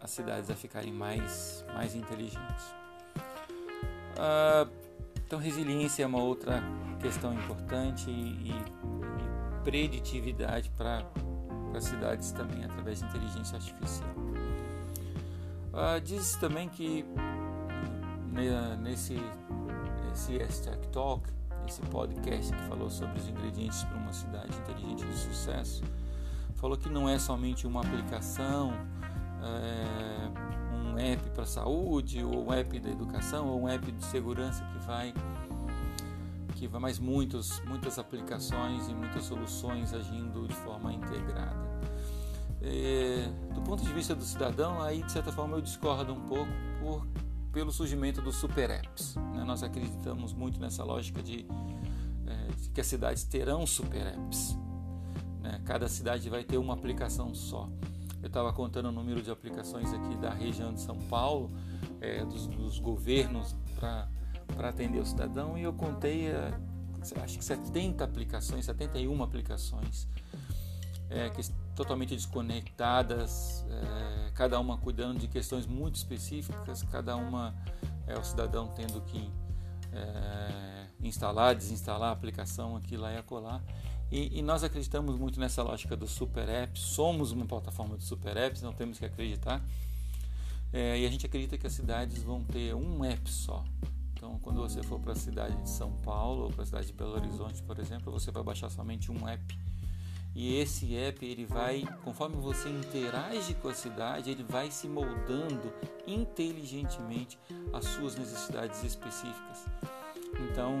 as 0.00 0.10
cidades 0.10 0.50
a 0.50 0.54
ficarem 0.54 0.92
mais, 0.92 1.64
mais 1.74 1.94
inteligentes. 1.94 2.74
Ah, 4.18 4.66
então, 5.26 5.38
resiliência 5.38 6.02
é 6.02 6.06
uma 6.06 6.22
outra 6.22 6.62
questão 7.00 7.32
importante 7.32 8.10
e, 8.10 8.50
e 8.50 8.54
preditividade 9.62 10.70
para 10.76 11.04
as 11.76 11.84
cidades 11.84 12.32
também 12.32 12.64
através 12.64 12.98
de 12.98 13.06
inteligência 13.06 13.56
artificial. 13.56 14.10
Ah, 15.72 15.98
diz 15.98 16.34
também 16.36 16.68
que 16.68 17.04
né, 18.32 18.78
nesse 18.82 19.16
esse 20.12 20.62
Tech 20.62 20.88
Talk, 20.88 21.28
esse 21.66 21.80
podcast 21.82 22.52
que 22.52 22.62
falou 22.64 22.90
sobre 22.90 23.18
os 23.18 23.28
ingredientes 23.28 23.84
para 23.84 23.96
uma 23.96 24.12
cidade 24.12 24.56
inteligente 24.56 25.04
de 25.04 25.16
sucesso, 25.16 25.84
falou 26.56 26.76
que 26.76 26.88
não 26.88 27.08
é 27.08 27.18
somente 27.18 27.66
uma 27.66 27.80
aplicação, 27.80 28.72
é, 29.42 30.76
um 30.76 30.98
app 30.98 31.30
para 31.30 31.46
saúde, 31.46 32.22
ou 32.22 32.48
um 32.48 32.52
app 32.52 32.78
da 32.80 32.90
educação, 32.90 33.48
ou 33.48 33.62
um 33.62 33.68
app 33.68 33.90
de 33.90 34.04
segurança 34.04 34.64
que 34.64 34.78
vai 34.86 35.14
que 36.56 36.66
vai 36.66 36.78
mais 36.78 36.98
muitos, 36.98 37.58
muitas 37.60 37.98
aplicações 37.98 38.86
e 38.86 38.92
muitas 38.92 39.24
soluções 39.24 39.94
agindo 39.94 40.46
de 40.46 40.54
forma 40.56 40.92
integrada. 40.92 41.70
É, 42.60 43.26
do 43.54 43.62
ponto 43.62 43.82
de 43.82 43.90
vista 43.94 44.14
do 44.14 44.22
cidadão, 44.22 44.82
aí 44.82 45.02
de 45.02 45.10
certa 45.10 45.32
forma 45.32 45.56
eu 45.56 45.62
discordo 45.62 46.12
um 46.12 46.20
pouco 46.20 46.52
pelo 47.52 47.72
surgimento 47.72 48.20
dos 48.20 48.36
super 48.36 48.70
apps. 48.70 49.14
Né? 49.16 49.44
Nós 49.44 49.62
acreditamos 49.62 50.32
muito 50.32 50.60
nessa 50.60 50.84
lógica 50.84 51.22
de, 51.22 51.46
é, 52.26 52.52
de, 52.54 52.70
que 52.70 52.80
as 52.80 52.86
cidades 52.86 53.24
terão 53.24 53.66
super 53.66 54.06
apps. 54.06 54.56
Né? 55.40 55.60
Cada 55.64 55.88
cidade 55.88 56.28
vai 56.28 56.44
ter 56.44 56.58
uma 56.58 56.74
aplicação 56.74 57.34
só. 57.34 57.68
Eu 58.22 58.26
estava 58.26 58.52
contando 58.52 58.86
o 58.86 58.92
número 58.92 59.22
de 59.22 59.30
aplicações 59.30 59.92
aqui 59.92 60.16
da 60.16 60.30
região 60.30 60.74
de 60.74 60.80
São 60.80 60.98
Paulo, 60.98 61.50
é, 62.00 62.24
dos, 62.24 62.46
dos, 62.46 62.78
governos 62.78 63.56
para 63.78 64.68
atender 64.68 65.00
o 65.00 65.06
cidadão, 65.06 65.56
e 65.56 65.62
eu 65.62 65.72
contei, 65.72 66.26
é, 66.26 66.52
acho 67.22 67.38
que 67.38 67.44
70 67.44 68.04
aplicações, 68.04 68.66
71 68.66 69.22
aplicações 69.22 70.06
é, 71.10 71.28
que 71.30 71.40
totalmente 71.80 72.14
desconectadas, 72.14 73.64
é, 73.70 74.30
cada 74.34 74.60
uma 74.60 74.76
cuidando 74.76 75.18
de 75.18 75.26
questões 75.26 75.66
muito 75.66 75.96
específicas, 75.96 76.82
cada 76.82 77.16
uma 77.16 77.54
é 78.06 78.18
o 78.18 78.22
cidadão 78.22 78.68
tendo 78.68 79.00
que 79.00 79.30
é, 79.90 80.86
instalar, 81.02 81.54
desinstalar 81.54 82.10
a 82.10 82.12
aplicação 82.12 82.76
aqui, 82.76 82.98
lá 82.98 83.10
e 83.14 83.16
acolá. 83.16 83.62
E, 84.12 84.38
e, 84.38 84.42
nós 84.42 84.62
acreditamos 84.62 85.18
muito 85.18 85.40
nessa 85.40 85.62
lógica 85.62 85.96
do 85.96 86.06
super 86.06 86.46
apps, 86.50 86.82
somos 86.82 87.32
uma 87.32 87.46
plataforma 87.46 87.96
de 87.96 88.04
super 88.04 88.36
apps, 88.36 88.60
não 88.60 88.74
temos 88.74 88.98
que 88.98 89.06
acreditar. 89.06 89.64
É, 90.74 91.00
e 91.00 91.06
a 91.06 91.10
gente 91.10 91.24
acredita 91.24 91.56
que 91.56 91.66
as 91.66 91.72
cidades 91.72 92.22
vão 92.22 92.44
ter 92.44 92.74
um 92.74 93.02
app 93.02 93.30
só. 93.30 93.64
Então, 94.12 94.38
quando 94.40 94.60
você 94.60 94.82
for 94.82 95.00
para 95.00 95.12
a 95.12 95.16
cidade 95.16 95.56
de 95.62 95.70
São 95.70 95.92
Paulo 96.02 96.44
ou 96.44 96.50
para 96.50 96.62
a 96.62 96.66
cidade 96.66 96.88
de 96.88 96.92
Belo 96.92 97.14
Horizonte, 97.14 97.62
por 97.62 97.78
exemplo, 97.78 98.12
você 98.12 98.30
vai 98.30 98.42
baixar 98.42 98.68
somente 98.68 99.10
um 99.10 99.26
app 99.26 99.58
e 100.34 100.58
esse 100.58 100.96
app 100.96 101.24
ele 101.24 101.44
vai, 101.44 101.84
conforme 102.04 102.36
você 102.36 102.68
interage 102.68 103.54
com 103.54 103.68
a 103.68 103.74
cidade, 103.74 104.30
ele 104.30 104.44
vai 104.44 104.70
se 104.70 104.88
moldando 104.88 105.72
inteligentemente 106.06 107.38
às 107.72 107.84
suas 107.84 108.16
necessidades 108.16 108.82
específicas. 108.84 109.66
Então, 110.40 110.80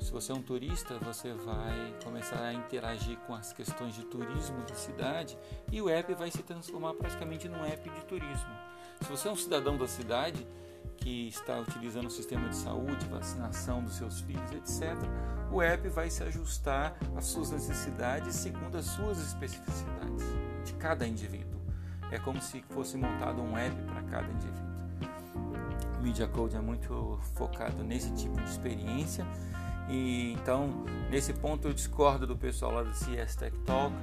se 0.00 0.10
você 0.10 0.32
é 0.32 0.34
um 0.34 0.42
turista, 0.42 0.98
você 0.98 1.32
vai 1.32 1.94
começar 2.02 2.42
a 2.42 2.52
interagir 2.52 3.16
com 3.20 3.34
as 3.34 3.52
questões 3.52 3.94
de 3.94 4.04
turismo 4.04 4.58
da 4.64 4.74
cidade 4.74 5.38
e 5.70 5.80
o 5.80 5.88
app 5.88 6.12
vai 6.14 6.30
se 6.30 6.42
transformar 6.42 6.94
praticamente 6.94 7.48
num 7.48 7.64
app 7.64 7.88
de 7.88 8.04
turismo. 8.06 8.50
Se 9.00 9.08
você 9.08 9.28
é 9.28 9.30
um 9.30 9.36
cidadão 9.36 9.76
da 9.76 9.86
cidade, 9.86 10.44
que 11.02 11.28
está 11.28 11.58
utilizando 11.58 12.06
o 12.06 12.10
sistema 12.10 12.48
de 12.48 12.56
saúde, 12.56 13.04
vacinação 13.06 13.82
dos 13.82 13.96
seus 13.96 14.20
filhos, 14.20 14.52
etc., 14.52 14.96
o 15.50 15.60
app 15.60 15.88
vai 15.88 16.08
se 16.08 16.22
ajustar 16.22 16.94
às 17.16 17.26
suas 17.26 17.50
necessidades 17.50 18.36
segundo 18.36 18.78
as 18.78 18.86
suas 18.86 19.18
especificidades 19.18 20.24
de 20.64 20.72
cada 20.74 21.06
indivíduo. 21.06 21.60
É 22.10 22.18
como 22.18 22.40
se 22.40 22.62
fosse 22.70 22.96
montado 22.96 23.42
um 23.42 23.58
app 23.58 23.74
para 23.82 24.02
cada 24.02 24.28
indivíduo. 24.32 24.62
O 25.98 26.02
Media 26.02 26.28
Code 26.28 26.56
é 26.56 26.60
muito 26.60 27.18
focado 27.34 27.82
nesse 27.82 28.12
tipo 28.14 28.36
de 28.36 28.48
experiência 28.48 29.26
e 29.88 30.32
então 30.34 30.84
nesse 31.10 31.32
ponto 31.32 31.68
eu 31.68 31.74
discordo 31.74 32.26
do 32.26 32.36
pessoal 32.36 32.72
lá 32.72 32.82
do 32.82 32.94
CS 32.94 33.34
Tech 33.36 33.56
Talk 33.66 33.94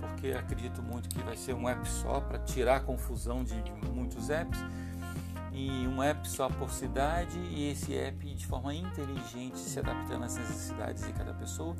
porque 0.00 0.32
acredito 0.32 0.82
muito 0.82 1.08
que 1.08 1.22
vai 1.22 1.36
ser 1.36 1.54
um 1.54 1.68
app 1.68 1.88
só 1.88 2.20
para 2.20 2.38
tirar 2.40 2.76
a 2.76 2.80
confusão 2.80 3.42
de, 3.42 3.54
muitos 3.94 4.28
apps 4.28 4.58
e 5.68 5.86
um 5.86 6.02
app 6.02 6.28
só 6.28 6.48
por 6.48 6.70
cidade 6.70 7.38
e 7.38 7.70
esse 7.70 7.94
app 7.94 8.34
de 8.34 8.46
forma 8.46 8.74
inteligente 8.74 9.58
se 9.58 9.78
adaptando 9.78 10.24
às 10.24 10.36
necessidades 10.36 11.06
de 11.06 11.12
cada 11.12 11.34
pessoa, 11.34 11.76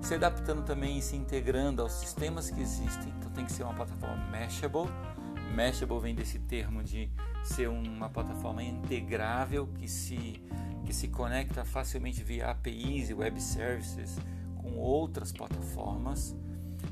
se 0.00 0.14
adaptando 0.14 0.64
também 0.64 0.98
e 0.98 1.02
se 1.02 1.16
integrando 1.16 1.82
aos 1.82 1.92
sistemas 1.92 2.50
que 2.50 2.60
existem. 2.60 3.12
Então 3.18 3.30
tem 3.32 3.44
que 3.44 3.52
ser 3.52 3.64
uma 3.64 3.74
plataforma 3.74 4.16
mashable. 4.30 4.88
Mashable 5.54 6.00
vem 6.00 6.14
desse 6.14 6.38
termo 6.38 6.82
de 6.82 7.10
ser 7.42 7.68
uma 7.68 8.08
plataforma 8.08 8.62
integrável 8.62 9.66
que 9.78 9.88
se 9.88 10.42
que 10.84 10.94
se 10.94 11.08
conecta 11.08 11.66
facilmente 11.66 12.24
via 12.24 12.50
APIs 12.50 13.10
e 13.10 13.14
web 13.14 13.38
services 13.42 14.16
com 14.56 14.78
outras 14.78 15.32
plataformas 15.32 16.34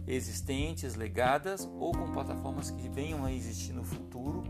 existentes, 0.07 0.95
legadas 0.95 1.67
ou 1.79 1.93
com 1.93 2.13
plataformas 2.13 2.71
que 2.71 2.91
venham 2.91 3.25
a 3.25 3.33
existir 3.33 3.73
no 3.73 3.83
futuro. 3.83 4.45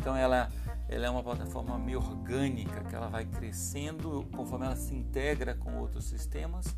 Então 0.00 0.16
ela 0.16 0.48
ela 0.88 1.06
é 1.06 1.10
uma 1.10 1.22
plataforma 1.22 1.78
meio 1.78 1.98
orgânica, 1.98 2.82
que 2.82 2.94
ela 2.96 3.08
vai 3.08 3.24
crescendo 3.24 4.26
conforme 4.34 4.66
ela 4.66 4.74
se 4.74 4.92
integra 4.92 5.54
com 5.54 5.76
outros 5.76 6.06
sistemas, 6.06 6.74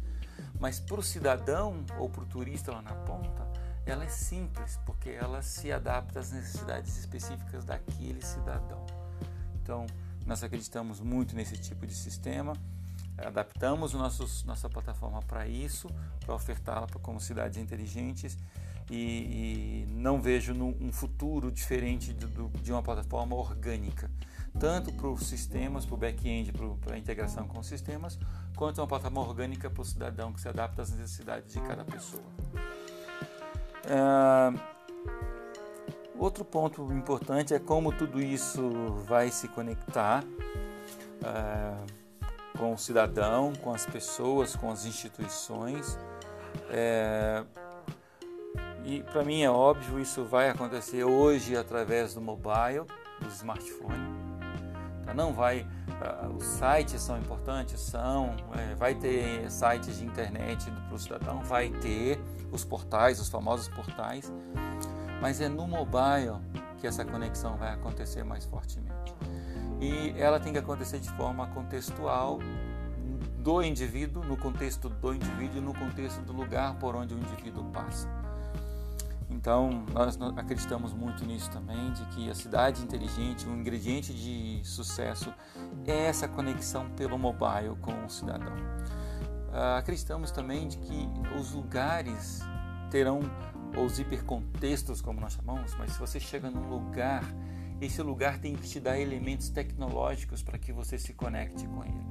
mas 0.60 0.78
para 0.78 1.00
o 1.00 1.02
cidadão 1.02 1.82
ou 1.98 2.10
para 2.10 2.22
o 2.22 2.26
turista 2.26 2.72
lá 2.72 2.82
na 2.82 2.92
ponta, 2.92 3.48
ela 3.86 4.04
é 4.04 4.08
simples, 4.08 4.78
porque 4.84 5.08
ela 5.08 5.40
se 5.40 5.72
adapta 5.72 6.20
às 6.20 6.30
necessidades 6.30 6.98
específicas 6.98 7.64
daquele 7.64 8.20
cidadão. 8.20 8.84
Então, 9.54 9.86
nós 10.26 10.44
acreditamos 10.44 11.00
muito 11.00 11.34
nesse 11.34 11.56
tipo 11.56 11.86
de 11.86 11.94
sistema, 11.94 12.52
adaptamos 13.16 13.94
nossos, 13.94 14.44
nossa 14.44 14.68
plataforma 14.68 15.22
para 15.22 15.46
isso, 15.48 15.88
para 16.20 16.34
ofertá-la 16.34 16.86
como 17.00 17.18
cidades 17.18 17.56
inteligentes 17.56 18.36
e, 18.94 19.84
e 19.84 19.86
não 19.88 20.20
vejo 20.20 20.52
um 20.52 20.92
futuro 20.92 21.50
diferente 21.50 22.12
do, 22.12 22.48
de 22.60 22.70
uma 22.70 22.82
plataforma 22.82 23.34
orgânica, 23.34 24.10
tanto 24.58 24.92
para 24.92 25.08
os 25.08 25.26
sistemas, 25.26 25.86
para 25.86 25.94
o 25.94 25.98
back-end, 25.98 26.52
para 26.52 26.94
a 26.94 26.98
integração 26.98 27.48
com 27.48 27.58
os 27.58 27.66
sistemas, 27.66 28.18
quanto 28.54 28.80
uma 28.80 28.86
plataforma 28.86 29.20
orgânica 29.22 29.70
para 29.70 29.80
o 29.80 29.84
cidadão 29.84 30.32
que 30.32 30.40
se 30.40 30.48
adapta 30.48 30.82
às 30.82 30.90
necessidades 30.90 31.52
de 31.52 31.60
cada 31.60 31.84
pessoa. 31.84 32.22
Uh, 33.84 34.60
outro 36.18 36.44
ponto 36.44 36.92
importante 36.92 37.54
é 37.54 37.58
como 37.58 37.92
tudo 37.92 38.20
isso 38.20 38.70
vai 39.06 39.30
se 39.30 39.48
conectar. 39.48 40.22
Uh, 41.22 42.02
com 42.58 42.74
o 42.74 42.78
cidadão, 42.78 43.52
com 43.54 43.72
as 43.72 43.86
pessoas, 43.86 44.54
com 44.54 44.70
as 44.70 44.84
instituições. 44.84 45.98
É, 46.70 47.42
e 48.84 49.02
para 49.02 49.24
mim 49.24 49.42
é 49.42 49.50
óbvio, 49.50 50.00
isso 50.00 50.24
vai 50.24 50.50
acontecer 50.50 51.04
hoje 51.04 51.56
através 51.56 52.14
do 52.14 52.20
mobile, 52.20 52.84
do 53.20 53.28
smartphone. 53.28 54.22
Tá? 55.04 55.14
Não 55.14 55.32
vai, 55.32 55.60
uh, 55.60 56.34
os 56.36 56.44
sites 56.44 57.00
são 57.00 57.18
importantes, 57.18 57.80
são, 57.80 58.34
é, 58.54 58.74
vai 58.74 58.94
ter 58.94 59.50
sites 59.50 59.98
de 59.98 60.04
internet 60.04 60.70
para 60.70 60.94
o 60.94 60.98
cidadão, 60.98 61.42
vai 61.42 61.70
ter 61.70 62.20
os 62.50 62.64
portais, 62.64 63.20
os 63.20 63.28
famosos 63.28 63.68
portais, 63.68 64.32
mas 65.20 65.40
é 65.40 65.48
no 65.48 65.66
mobile 65.66 66.38
que 66.78 66.86
essa 66.86 67.04
conexão 67.04 67.56
vai 67.56 67.72
acontecer 67.72 68.24
mais 68.24 68.44
fortemente. 68.44 69.14
E 69.80 70.14
ela 70.16 70.38
tem 70.38 70.52
que 70.52 70.58
acontecer 70.58 70.98
de 70.98 71.10
forma 71.10 71.46
contextual 71.48 72.38
do 73.38 73.62
indivíduo, 73.62 74.24
no 74.24 74.36
contexto 74.36 74.88
do 74.88 75.12
indivíduo 75.12 75.60
no 75.60 75.74
contexto 75.74 76.20
do 76.20 76.32
lugar 76.32 76.74
por 76.78 76.94
onde 76.94 77.14
o 77.14 77.18
indivíduo 77.18 77.64
passa. 77.72 78.08
Então, 79.32 79.84
nós 79.92 80.18
acreditamos 80.36 80.92
muito 80.92 81.24
nisso 81.24 81.50
também, 81.50 81.92
de 81.92 82.04
que 82.06 82.30
a 82.30 82.34
cidade 82.34 82.82
inteligente, 82.82 83.48
um 83.48 83.56
ingrediente 83.56 84.12
de 84.12 84.60
sucesso 84.62 85.32
é 85.86 86.06
essa 86.06 86.28
conexão 86.28 86.90
pelo 86.90 87.18
mobile 87.18 87.74
com 87.80 88.04
o 88.04 88.10
cidadão. 88.10 88.54
Uh, 89.48 89.78
acreditamos 89.78 90.30
também 90.30 90.68
de 90.68 90.76
que 90.78 91.08
os 91.38 91.52
lugares 91.52 92.40
terão 92.90 93.20
os 93.84 93.98
hipercontextos, 93.98 95.00
como 95.00 95.20
nós 95.20 95.32
chamamos, 95.32 95.74
mas 95.76 95.92
se 95.92 95.98
você 95.98 96.20
chega 96.20 96.50
num 96.50 96.68
lugar, 96.68 97.24
esse 97.80 98.02
lugar 98.02 98.38
tem 98.38 98.54
que 98.54 98.68
te 98.68 98.78
dar 98.78 98.98
elementos 98.98 99.48
tecnológicos 99.48 100.42
para 100.42 100.58
que 100.58 100.72
você 100.72 100.98
se 100.98 101.14
conecte 101.14 101.66
com 101.66 101.82
ele. 101.82 102.06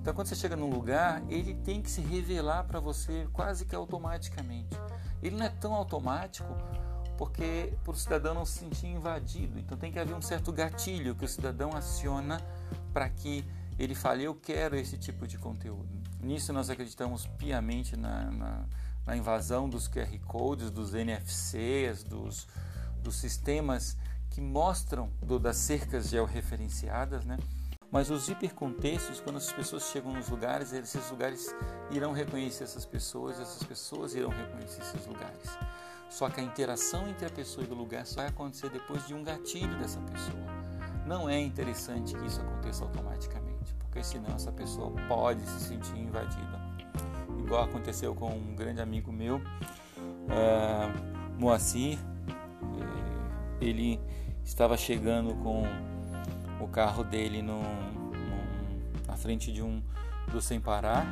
Então, 0.00 0.14
quando 0.14 0.26
você 0.26 0.34
chega 0.34 0.56
num 0.56 0.70
lugar, 0.70 1.22
ele 1.28 1.54
tem 1.54 1.82
que 1.82 1.90
se 1.90 2.00
revelar 2.00 2.64
para 2.64 2.80
você 2.80 3.28
quase 3.30 3.66
que 3.66 3.74
automaticamente. 3.74 4.74
Ele 5.22 5.36
não 5.36 5.46
é 5.46 5.48
tão 5.48 5.74
automático 5.74 6.46
porque 7.16 7.72
para 7.82 7.92
o 7.92 7.96
cidadão 7.96 8.34
não 8.34 8.44
se 8.44 8.60
sentir 8.60 8.86
invadido. 8.86 9.58
Então, 9.58 9.76
tem 9.76 9.90
que 9.90 9.98
haver 9.98 10.14
um 10.14 10.22
certo 10.22 10.52
gatilho 10.52 11.14
que 11.14 11.24
o 11.24 11.28
cidadão 11.28 11.72
aciona 11.74 12.40
para 12.92 13.08
que 13.08 13.44
ele 13.78 13.94
fale: 13.94 14.24
Eu 14.24 14.34
quero 14.34 14.76
esse 14.76 14.96
tipo 14.96 15.26
de 15.26 15.36
conteúdo. 15.36 15.88
Nisso, 16.20 16.52
nós 16.52 16.70
acreditamos 16.70 17.26
piamente 17.26 17.96
na, 17.96 18.30
na 18.30 18.64
na 19.08 19.16
invasão 19.16 19.70
dos 19.70 19.88
QR 19.88 20.18
Codes, 20.26 20.70
dos 20.70 20.92
NFCs, 20.92 22.04
dos, 22.04 22.46
dos 23.02 23.16
sistemas 23.16 23.96
que 24.28 24.38
mostram 24.38 25.10
do, 25.22 25.38
das 25.38 25.56
cercas 25.56 26.10
georreferenciadas, 26.10 27.24
né? 27.24 27.38
Mas 27.90 28.10
os 28.10 28.28
hipercontextos, 28.28 29.20
quando 29.20 29.36
as 29.36 29.50
pessoas 29.50 29.84
chegam 29.84 30.12
nos 30.12 30.28
lugares, 30.28 30.72
esses 30.72 31.10
lugares 31.10 31.54
irão 31.90 32.12
reconhecer 32.12 32.64
essas 32.64 32.84
pessoas, 32.84 33.40
essas 33.40 33.62
pessoas 33.62 34.14
irão 34.14 34.30
reconhecer 34.30 34.82
esses 34.82 35.06
lugares. 35.06 35.58
Só 36.10 36.28
que 36.28 36.40
a 36.40 36.42
interação 36.42 37.08
entre 37.08 37.26
a 37.26 37.30
pessoa 37.30 37.66
e 37.66 37.72
o 37.72 37.74
lugar 37.74 38.06
só 38.06 38.16
vai 38.16 38.28
acontecer 38.28 38.70
depois 38.70 39.06
de 39.06 39.14
um 39.14 39.22
gatilho 39.22 39.78
dessa 39.78 40.00
pessoa. 40.00 40.44
Não 41.06 41.28
é 41.28 41.40
interessante 41.40 42.14
que 42.14 42.26
isso 42.26 42.40
aconteça 42.40 42.84
automaticamente, 42.84 43.74
porque 43.78 44.02
senão 44.02 44.34
essa 44.34 44.52
pessoa 44.52 44.92
pode 45.08 45.40
se 45.46 45.68
sentir 45.68 45.98
invadida 45.98 46.68
igual 47.48 47.64
aconteceu 47.64 48.14
com 48.14 48.28
um 48.28 48.54
grande 48.54 48.82
amigo 48.82 49.10
meu, 49.10 49.40
é, 50.28 51.38
Moacir. 51.38 51.98
É, 53.60 53.64
ele 53.64 53.98
estava 54.44 54.76
chegando 54.76 55.34
com 55.36 55.62
o 56.60 56.68
carro 56.68 57.04
dele 57.04 57.42
no, 57.42 57.60
no, 57.60 59.06
na 59.06 59.16
frente 59.16 59.52
de 59.52 59.62
um 59.62 59.82
do 60.30 60.40
sem 60.40 60.60
parar 60.60 61.06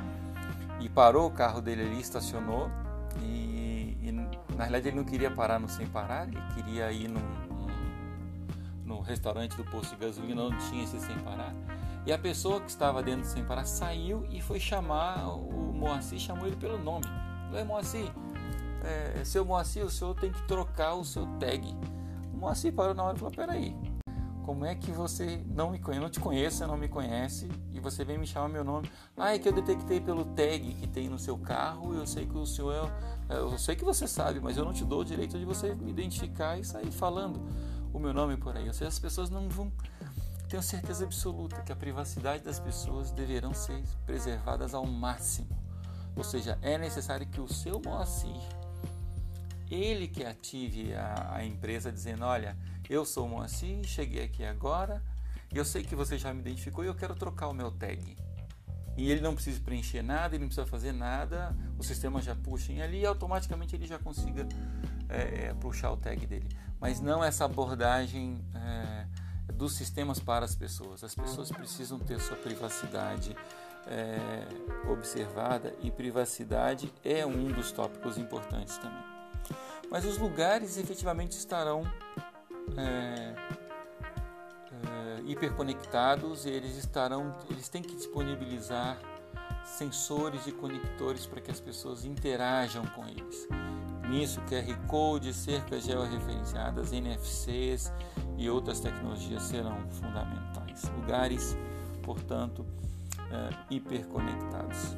e 0.81 0.89
parou 0.89 1.27
o 1.27 1.31
carro 1.31 1.61
dele 1.61 1.83
ali, 1.83 2.01
estacionou 2.01 2.71
e, 3.23 3.97
e, 4.03 4.13
na 4.13 4.65
realidade 4.65 4.89
ele 4.89 4.97
não 4.97 5.05
queria 5.05 5.31
parar 5.31 5.59
no 5.59 5.69
sem 5.69 5.87
parar, 5.87 6.29
ele 6.29 6.41
queria 6.55 6.91
ir 6.93 7.09
no, 7.09 7.21
no, 7.21 7.67
no 8.85 9.01
restaurante 9.01 9.57
do 9.57 9.65
posto 9.65 9.97
de 9.97 10.05
gasolina 10.05 10.43
onde 10.43 10.69
tinha 10.69 10.85
esse 10.85 10.99
sem 11.01 11.19
parar. 11.19 11.55
E 12.05 12.13
a 12.13 12.19
pessoa 12.19 12.61
que 12.61 12.71
estava 12.71 13.03
dentro 13.03 13.23
do 13.23 13.27
sem 13.27 13.45
parar 13.45 13.65
saiu 13.65 14.25
e 14.31 14.41
foi 14.41 14.61
chamar 14.61 15.29
o 15.29 15.73
Moacir, 15.73 16.21
chamou 16.21 16.47
ele 16.47 16.57
pelo 16.57 16.79
nome. 16.79 17.05
Falei, 17.49 17.65
Moacir, 17.65 18.13
é, 18.85 19.25
seu 19.25 19.45
Moacir, 19.45 19.85
o 19.85 19.91
senhor 19.91 20.15
tem 20.15 20.31
que 20.31 20.41
trocar 20.47 20.95
o 20.95 21.05
seu 21.05 21.27
tag. 21.39 21.77
O 22.33 22.37
Moacir 22.37 22.73
parou 22.73 22.95
na 22.95 23.03
hora 23.03 23.17
e 23.17 23.19
falou, 23.19 23.35
peraí, 23.35 23.77
como 24.47 24.65
é 24.65 24.77
que 24.77 24.93
você 24.93 25.43
não 25.45 25.73
me 25.73 25.79
conhece, 25.81 26.01
não 26.01 26.09
te 26.09 26.21
conheço, 26.21 26.59
você 26.59 26.67
não 26.67 26.77
me 26.77 26.89
conhece 26.89 27.51
e 27.73 27.81
você 27.81 28.05
vem 28.05 28.17
me 28.17 28.29
chamar 28.29 28.49
meu 28.49 28.63
nome? 28.63 28.89
Ah, 29.17 29.35
é 29.35 29.41
que 29.41 29.49
eu 29.49 29.53
detectei 29.53 30.01
pelo 30.01 30.25
tag 30.25 30.73
que 30.75 30.87
tem 30.87 31.09
no 31.09 31.19
seu 31.19 31.37
carro, 31.37 31.93
eu 31.93 32.07
sei 32.07 32.27
que 32.27 32.39
o 32.39 32.47
senhor 32.47 32.89
é, 33.29 33.37
eu 33.39 33.59
sei 33.59 33.75
que 33.75 33.85
você 33.85 34.07
sabe, 34.07 34.39
mas 34.39 34.57
eu 34.57 34.65
não 34.65 34.73
te 34.73 34.85
dou 34.85 35.01
o 35.01 35.05
direito 35.05 35.37
de 35.37 35.45
você 35.45 35.75
me 35.75 35.91
identificar 35.91 36.57
e 36.57 36.65
sair 36.65 36.93
falando 36.93 37.41
o 37.93 37.99
meu 37.99 38.15
nome 38.15 38.37
por 38.37 38.57
aí. 38.57 38.69
Ou 38.69 38.73
seja, 38.73 38.87
as 38.87 39.01
pessoas 39.01 39.31
não 39.31 39.49
vão 39.49 39.73
tenho 40.49 40.63
certeza 40.63 41.05
absoluta 41.05 41.61
que 41.63 41.73
a 41.73 41.77
privacidade 41.77 42.45
das 42.45 42.61
pessoas 42.61 43.11
deverão 43.11 43.53
ser 43.53 43.83
preservadas 44.07 44.75
ao 44.75 44.87
máximo. 44.87 45.49
Ou 46.15 46.23
seja, 46.23 46.57
é 46.63 46.79
necessário 46.79 47.27
que 47.27 47.41
o 47.41 47.49
seu 47.53 47.83
Moacir, 47.85 48.41
ele 49.69 50.07
que 50.07 50.25
ative 50.25 50.95
a, 50.95 51.35
a 51.35 51.45
empresa 51.45 51.91
dizendo, 51.91 52.25
olha, 52.25 52.57
eu 52.89 53.05
sou 53.05 53.27
o 53.27 53.29
Moacir, 53.29 53.85
cheguei 53.85 54.25
aqui 54.25 54.45
agora, 54.45 55.03
eu 55.53 55.65
sei 55.65 55.83
que 55.83 55.95
você 55.95 56.19
já 56.19 56.33
me 56.33 56.41
identificou 56.41 56.85
e 56.85 56.87
eu 56.87 56.95
quero 56.95 57.15
trocar 57.15 57.49
o 57.49 57.55
meu 57.55 57.71
tag. 57.71 58.17
E 58.97 59.11
ele 59.11 59.21
não 59.21 59.35
precisa 59.35 59.61
preencher 59.61 60.03
nada, 60.03 60.35
ele 60.35 60.45
não 60.45 60.49
precisa 60.49 60.67
fazer 60.67 60.93
nada, 60.93 61.55
o 61.79 61.83
sistema 61.83 62.21
já 62.23 62.35
puxa 62.35 62.73
em 62.73 62.81
ali 62.81 63.01
e 63.01 63.07
automaticamente 63.07 63.77
ele 63.77 63.87
já 63.87 63.99
consiga 63.99 64.49
é, 65.09 65.53
puxar 65.55 65.93
o 65.93 65.97
tag 65.97 66.27
dele. 66.27 66.49
Mas 66.81 67.01
não 67.01 67.23
essa 67.23 67.45
abordagem 67.45 68.43
é, 68.55 69.07
dos 69.53 69.75
sistemas 69.75 70.19
para 70.19 70.45
as 70.45 70.55
pessoas. 70.55 71.05
As 71.05 71.15
pessoas 71.15 71.51
precisam 71.51 71.99
ter 71.99 72.19
sua 72.21 72.37
privacidade 72.37 73.37
é, 73.87 74.91
observada 74.91 75.75
e 75.83 75.91
privacidade 75.91 76.93
é 77.05 77.25
um 77.25 77.49
dos 77.49 77.73
tópicos 77.73 78.19
importantes 78.19 78.79
também. 78.79 79.05
Mas 79.91 80.05
os 80.05 80.19
lugares 80.19 80.77
efetivamente 80.77 81.33
estarão 81.33 81.85
é, 82.77 83.35
é, 84.73 85.21
hiperconectados 85.27 86.47
eles 86.47 86.77
estarão, 86.77 87.35
eles 87.51 87.69
têm 87.69 87.83
que 87.83 87.95
disponibilizar 87.95 88.99
sensores 89.65 90.47
e 90.47 90.53
conectores 90.53 91.27
para 91.27 91.41
que 91.41 91.51
as 91.51 91.61
pessoas 91.61 92.05
interajam 92.05 92.87
com 92.87 93.07
eles. 93.07 93.49
Nisso, 94.09 94.41
QR 94.43 94.87
Code, 94.87 95.35
cercas 95.35 95.85
georreferenciadas, 95.85 96.93
NFCs 96.93 97.93
e 98.39 98.49
outras 98.49 98.81
tecnologias 98.81 99.43
serão 99.43 99.77
fundamentais. 99.91 100.85
Lugares, 101.01 101.57
portanto, 102.03 102.65
é, 103.31 103.75
hiperconectados. 103.75 104.97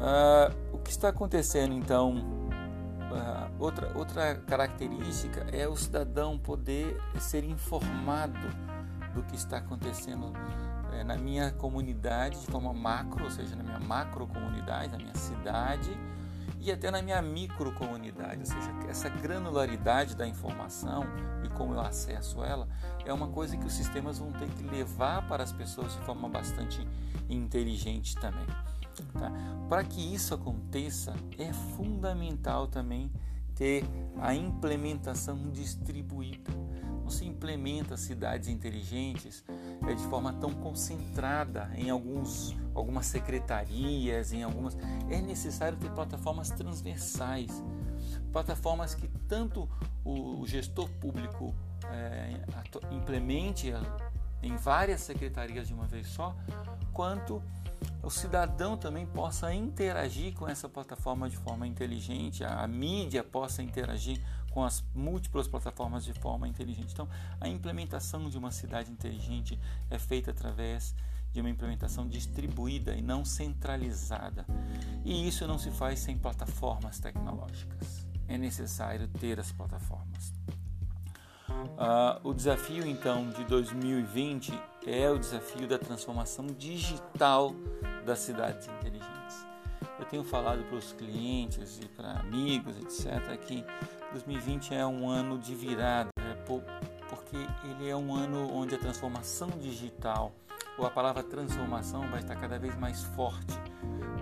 Ah, 0.00 0.50
o 0.72 0.78
que 0.78 0.90
está 0.90 1.08
acontecendo 1.08 1.74
então? 1.74 2.43
Ah, 3.12 3.48
outra, 3.58 3.96
outra 3.96 4.34
característica 4.46 5.46
é 5.52 5.68
o 5.68 5.76
cidadão 5.76 6.38
poder 6.38 7.00
ser 7.18 7.44
informado 7.44 8.48
do 9.14 9.22
que 9.22 9.36
está 9.36 9.58
acontecendo 9.58 10.32
é, 10.92 11.04
na 11.04 11.16
minha 11.16 11.52
comunidade 11.52 12.40
de 12.40 12.46
forma 12.46 12.72
macro, 12.72 13.24
ou 13.24 13.30
seja, 13.30 13.54
na 13.56 13.62
minha 13.62 13.80
macro 13.80 14.26
comunidade, 14.26 14.92
na 14.92 14.98
minha 14.98 15.14
cidade 15.14 15.96
e 16.60 16.72
até 16.72 16.90
na 16.90 17.02
minha 17.02 17.20
microcomunidade, 17.20 18.40
ou 18.40 18.46
seja, 18.46 18.70
essa 18.88 19.08
granularidade 19.08 20.16
da 20.16 20.26
informação 20.26 21.04
e 21.44 21.48
como 21.50 21.74
eu 21.74 21.80
acesso 21.80 22.42
ela 22.42 22.66
é 23.04 23.12
uma 23.12 23.28
coisa 23.28 23.56
que 23.56 23.66
os 23.66 23.72
sistemas 23.72 24.18
vão 24.18 24.32
ter 24.32 24.48
que 24.48 24.62
levar 24.62 25.28
para 25.28 25.42
as 25.42 25.52
pessoas 25.52 25.92
de 25.92 25.98
forma 26.00 26.28
bastante 26.28 26.86
inteligente 27.28 28.16
também. 28.16 28.46
Tá? 29.02 29.32
Para 29.68 29.84
que 29.84 30.14
isso 30.14 30.34
aconteça, 30.34 31.14
é 31.38 31.52
fundamental 31.52 32.66
também 32.66 33.10
ter 33.54 33.84
a 34.20 34.34
implementação 34.34 35.50
distribuída. 35.50 36.50
Não 37.02 37.10
se 37.10 37.26
implementa 37.26 37.96
cidades 37.96 38.48
inteligentes 38.48 39.44
é, 39.86 39.94
de 39.94 40.02
forma 40.04 40.32
tão 40.32 40.50
concentrada 40.52 41.70
em 41.76 41.90
alguns, 41.90 42.56
algumas 42.74 43.06
secretarias, 43.06 44.32
em 44.32 44.42
algumas. 44.42 44.76
É 45.10 45.20
necessário 45.20 45.76
ter 45.76 45.90
plataformas 45.90 46.48
transversais, 46.50 47.62
plataformas 48.32 48.94
que 48.94 49.06
tanto 49.28 49.68
o 50.04 50.46
gestor 50.46 50.88
público 51.00 51.54
é, 51.92 52.40
implemente 52.90 53.72
em 54.42 54.56
várias 54.56 55.00
secretarias 55.00 55.68
de 55.68 55.74
uma 55.74 55.86
vez 55.86 56.06
só, 56.06 56.34
quanto 56.92 57.42
o 58.02 58.10
cidadão 58.10 58.76
também 58.76 59.06
possa 59.06 59.52
interagir 59.52 60.34
com 60.34 60.48
essa 60.48 60.68
plataforma 60.68 61.28
de 61.28 61.36
forma 61.36 61.66
inteligente, 61.66 62.44
a, 62.44 62.60
a 62.60 62.68
mídia 62.68 63.24
possa 63.24 63.62
interagir 63.62 64.20
com 64.50 64.62
as 64.62 64.84
múltiplas 64.94 65.48
plataformas 65.48 66.04
de 66.04 66.12
forma 66.12 66.46
inteligente. 66.46 66.92
Então, 66.92 67.08
a 67.40 67.48
implementação 67.48 68.30
de 68.30 68.38
uma 68.38 68.52
cidade 68.52 68.90
inteligente 68.90 69.58
é 69.90 69.98
feita 69.98 70.30
através 70.30 70.94
de 71.32 71.40
uma 71.40 71.50
implementação 71.50 72.06
distribuída 72.06 72.94
e 72.94 73.02
não 73.02 73.24
centralizada. 73.24 74.46
E 75.04 75.26
isso 75.26 75.44
não 75.48 75.58
se 75.58 75.72
faz 75.72 75.98
sem 75.98 76.16
plataformas 76.16 77.00
tecnológicas. 77.00 78.06
É 78.28 78.38
necessário 78.38 79.08
ter 79.08 79.40
as 79.40 79.50
plataformas. 79.50 80.32
Uh, 81.48 82.28
o 82.28 82.32
desafio 82.32 82.86
então 82.86 83.30
de 83.30 83.44
2020 83.44 84.52
é 84.86 85.10
o 85.10 85.18
desafio 85.18 85.66
da 85.66 85.78
transformação 85.78 86.46
digital 86.46 87.54
das 88.04 88.20
cidades 88.20 88.68
inteligentes. 88.68 89.46
Eu 89.98 90.04
tenho 90.06 90.24
falado 90.24 90.62
para 90.64 90.76
os 90.76 90.92
clientes 90.92 91.80
e 91.82 91.88
para 91.88 92.20
amigos, 92.20 92.76
etc., 92.78 93.36
que 93.38 93.64
2020 94.12 94.74
é 94.74 94.86
um 94.86 95.08
ano 95.08 95.38
de 95.38 95.54
virada, 95.54 96.10
né? 96.18 96.36
porque 97.08 97.36
ele 97.64 97.88
é 97.88 97.96
um 97.96 98.14
ano 98.14 98.50
onde 98.52 98.74
a 98.74 98.78
transformação 98.78 99.48
digital 99.60 100.32
a 100.82 100.90
palavra 100.90 101.22
transformação 101.22 102.08
vai 102.10 102.20
estar 102.20 102.34
cada 102.36 102.58
vez 102.58 102.74
mais 102.76 103.04
forte 103.04 103.54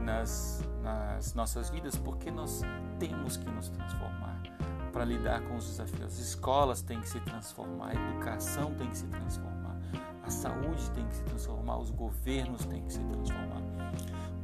nas, 0.02 0.62
nas 0.82 1.34
nossas 1.34 1.70
vidas, 1.70 1.96
porque 1.96 2.30
nós 2.30 2.60
temos 2.98 3.36
que 3.36 3.48
nos 3.48 3.68
transformar 3.68 4.42
para 4.92 5.04
lidar 5.04 5.40
com 5.42 5.56
os 5.56 5.66
desafios. 5.66 6.02
As 6.02 6.18
escolas 6.18 6.82
têm 6.82 7.00
que 7.00 7.08
se 7.08 7.20
transformar, 7.20 7.90
a 7.90 7.94
educação 7.94 8.74
tem 8.74 8.88
que 8.90 8.98
se 8.98 9.06
transformar, 9.06 9.51
saúde 10.42 10.90
tem 10.90 11.06
que 11.06 11.14
se 11.14 11.22
transformar, 11.22 11.78
os 11.78 11.90
governos 11.90 12.64
têm 12.66 12.82
que 12.82 12.92
se 12.92 13.00
transformar, 13.00 13.62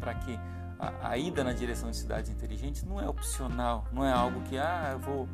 para 0.01 0.15
que 0.15 0.39
a, 0.79 1.11
a 1.11 1.19
ida 1.19 1.43
na 1.45 1.53
direção 1.53 1.91
de 1.91 1.97
cidades 1.97 2.31
inteligentes 2.31 2.85
não 2.85 3.01
é 3.01 3.09
opcional, 3.09 3.85
não 3.93 4.05
é 4.05 4.13
algo 4.13 4.41
que 4.43 4.59
ah 4.59 4.91
eu 4.93 4.99
vou 4.99 5.29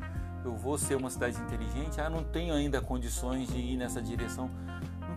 eu 0.44 0.54
vou 0.54 0.76
ser 0.76 0.94
uma 0.96 1.08
cidade 1.08 1.38
inteligente, 1.40 2.00
ah 2.00 2.10
não 2.10 2.22
tenho 2.22 2.52
ainda 2.54 2.78
condições 2.80 3.48
de 3.48 3.58
ir 3.58 3.76
nessa 3.78 4.02
direção 4.02 4.50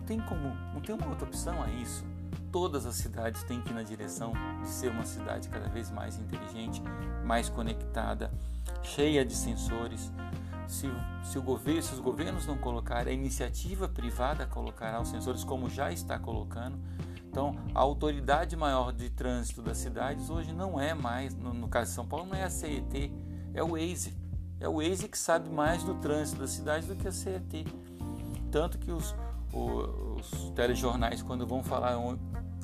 tem 0.08 0.18
como, 0.20 0.56
não 0.72 0.80
tem 0.80 0.94
uma 0.94 1.06
outra 1.06 1.26
opção 1.26 1.62
a 1.62 1.68
isso. 1.68 2.02
Todas 2.50 2.86
as 2.86 2.96
cidades 2.96 3.42
têm 3.42 3.60
que 3.60 3.70
ir 3.70 3.74
na 3.74 3.82
direção 3.82 4.32
de 4.62 4.68
ser 4.68 4.90
uma 4.90 5.04
cidade 5.04 5.50
cada 5.50 5.68
vez 5.68 5.90
mais 5.90 6.18
inteligente, 6.18 6.82
mais 7.26 7.50
conectada, 7.50 8.32
cheia 8.82 9.22
de 9.22 9.34
sensores. 9.34 10.10
Se, 10.68 10.86
se, 11.24 11.38
o 11.38 11.42
governo, 11.42 11.82
se 11.82 11.94
os 11.94 11.98
governos 11.98 12.46
não 12.46 12.58
colocarem, 12.58 13.12
a 13.12 13.16
iniciativa 13.16 13.88
privada 13.88 14.46
colocará 14.46 15.00
os 15.00 15.08
sensores 15.08 15.42
como 15.42 15.68
já 15.68 15.90
está 15.90 16.18
colocando. 16.18 16.78
Então, 17.28 17.54
a 17.74 17.80
autoridade 17.80 18.54
maior 18.54 18.92
de 18.92 19.10
trânsito 19.10 19.62
das 19.62 19.78
cidades 19.78 20.28
hoje 20.30 20.52
não 20.52 20.78
é 20.78 20.94
mais, 20.94 21.34
no, 21.34 21.52
no 21.54 21.68
caso 21.68 21.90
de 21.90 21.94
São 21.94 22.06
Paulo, 22.06 22.26
não 22.26 22.34
é 22.34 22.44
a 22.44 22.50
CET, 22.50 23.12
é 23.54 23.62
o 23.62 23.72
Waze. 23.72 24.16
É 24.60 24.68
o 24.68 24.74
Waze 24.76 25.08
que 25.08 25.18
sabe 25.18 25.48
mais 25.48 25.82
do 25.82 25.94
trânsito 25.94 26.40
da 26.40 26.46
cidade 26.46 26.86
do 26.86 26.96
que 26.96 27.08
a 27.08 27.12
CET. 27.12 27.66
Tanto 28.50 28.78
que 28.78 28.90
os, 28.90 29.14
os 29.52 30.50
telejornais, 30.54 31.22
quando 31.22 31.46
vão 31.46 31.62
falar 31.62 31.96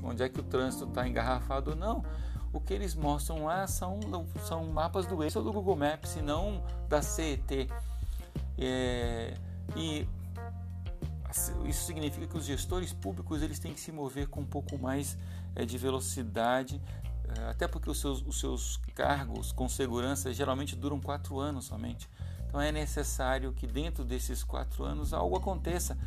onde 0.02 0.22
é 0.22 0.28
que 0.28 0.40
o 0.40 0.42
trânsito 0.42 0.84
está 0.84 1.06
engarrafado 1.06 1.70
ou 1.70 1.76
não, 1.76 2.04
o 2.52 2.60
que 2.60 2.72
eles 2.72 2.94
mostram 2.94 3.44
lá 3.44 3.66
são, 3.66 3.98
são 4.46 4.64
mapas 4.66 5.06
do 5.06 5.16
Waze 5.16 5.36
ou 5.36 5.44
do 5.44 5.52
Google 5.52 5.76
Maps, 5.76 6.16
e 6.16 6.22
não 6.22 6.62
da 6.88 7.02
CET. 7.02 7.68
É, 8.58 9.34
e 9.76 10.06
isso 11.66 11.86
significa 11.86 12.26
que 12.26 12.36
os 12.36 12.44
gestores 12.44 12.92
públicos 12.92 13.42
eles 13.42 13.58
têm 13.58 13.72
que 13.72 13.80
se 13.80 13.90
mover 13.90 14.28
com 14.28 14.40
um 14.40 14.46
pouco 14.46 14.78
mais 14.78 15.18
é, 15.56 15.64
de 15.64 15.76
velocidade, 15.76 16.80
é, 17.36 17.50
até 17.50 17.66
porque 17.66 17.90
os 17.90 18.00
seus, 18.00 18.22
os 18.26 18.38
seus 18.38 18.76
cargos 18.94 19.50
com 19.52 19.68
segurança 19.68 20.32
geralmente 20.32 20.76
duram 20.76 21.00
quatro 21.00 21.38
anos 21.38 21.64
somente. 21.66 22.08
Então 22.46 22.60
é 22.60 22.70
necessário 22.70 23.52
que 23.52 23.66
dentro 23.66 24.04
desses 24.04 24.44
quatro 24.44 24.84
anos 24.84 25.12
algo 25.12 25.36
aconteça 25.36 25.98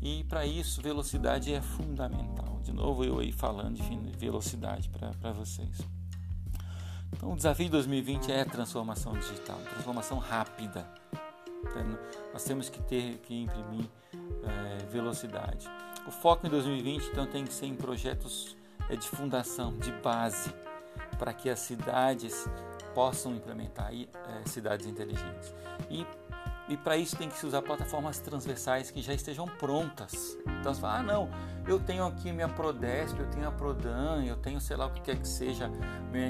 e 0.00 0.22
para 0.24 0.46
isso, 0.46 0.80
velocidade 0.80 1.52
é 1.52 1.60
fundamental. 1.60 2.60
De 2.62 2.72
novo, 2.72 3.04
eu 3.04 3.18
aí 3.18 3.32
falando 3.32 3.76
de 3.76 4.16
velocidade 4.16 4.88
para 4.88 5.32
vocês. 5.32 5.78
Então, 7.12 7.32
o 7.32 7.36
desafio 7.36 7.66
de 7.66 7.72
2020 7.72 8.30
é 8.30 8.44
transformação 8.44 9.12
digital, 9.14 9.58
transformação 9.58 10.18
rápida. 10.18 10.86
Então, 11.62 11.98
nós 12.32 12.44
temos 12.44 12.68
que 12.68 12.82
ter 12.82 13.18
que 13.18 13.42
imprimir 13.42 13.88
é, 14.44 14.86
velocidade. 14.86 15.68
O 16.06 16.10
foco 16.10 16.46
em 16.46 16.50
2020 16.50 17.08
então 17.10 17.26
tem 17.26 17.44
que 17.44 17.52
ser 17.52 17.66
em 17.66 17.74
projetos 17.74 18.56
é, 18.88 18.96
de 18.96 19.06
fundação, 19.08 19.76
de 19.76 19.92
base, 19.92 20.52
para 21.18 21.32
que 21.32 21.50
as 21.50 21.58
cidades 21.58 22.48
possam 22.94 23.34
implementar 23.34 23.92
é, 23.92 24.06
cidades 24.46 24.86
inteligentes. 24.86 25.54
E 25.90 26.06
e 26.68 26.76
para 26.76 26.96
isso 26.96 27.16
tem 27.16 27.28
que 27.28 27.38
se 27.38 27.46
usar 27.46 27.62
plataformas 27.62 28.20
transversais 28.20 28.90
que 28.90 29.00
já 29.00 29.14
estejam 29.14 29.46
prontas. 29.46 30.36
Então 30.60 30.74
você 30.74 30.80
fala, 30.80 30.98
ah 30.98 31.02
não, 31.02 31.30
eu 31.66 31.80
tenho 31.80 32.04
aqui 32.04 32.30
minha 32.30 32.48
Prodesp, 32.48 33.18
eu 33.18 33.30
tenho 33.30 33.48
a 33.48 33.52
Prodan, 33.52 34.22
eu 34.24 34.36
tenho 34.36 34.60
sei 34.60 34.76
lá 34.76 34.86
o 34.86 34.90
que 34.90 35.00
quer 35.00 35.18
que 35.18 35.26
seja, 35.26 35.70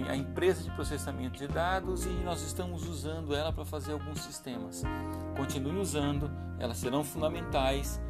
a 0.08 0.16
empresa 0.16 0.62
de 0.62 0.70
processamento 0.70 1.38
de 1.38 1.48
dados 1.48 2.06
e 2.06 2.10
nós 2.24 2.42
estamos 2.42 2.86
usando 2.88 3.34
ela 3.34 3.52
para 3.52 3.64
fazer 3.64 3.92
alguns 3.92 4.20
sistemas. 4.20 4.82
Continue 5.36 5.78
usando, 5.78 6.30
elas 6.58 6.76
serão 6.76 7.02
fundamentais, 7.02 8.00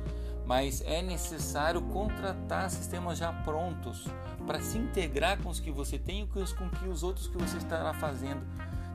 mas 0.46 0.82
é 0.82 1.00
necessário 1.00 1.80
contratar 1.82 2.70
sistemas 2.70 3.18
já 3.18 3.32
prontos 3.32 4.06
para 4.46 4.60
se 4.60 4.78
integrar 4.78 5.38
com 5.42 5.48
os 5.48 5.60
que 5.60 5.70
você 5.70 5.98
tem 5.98 6.22
e 6.22 6.26
com 6.26 6.40
os, 6.40 6.54
os 6.90 7.02
outros 7.02 7.26
que 7.26 7.36
você 7.36 7.58
estará 7.58 7.92
fazendo 7.94 8.42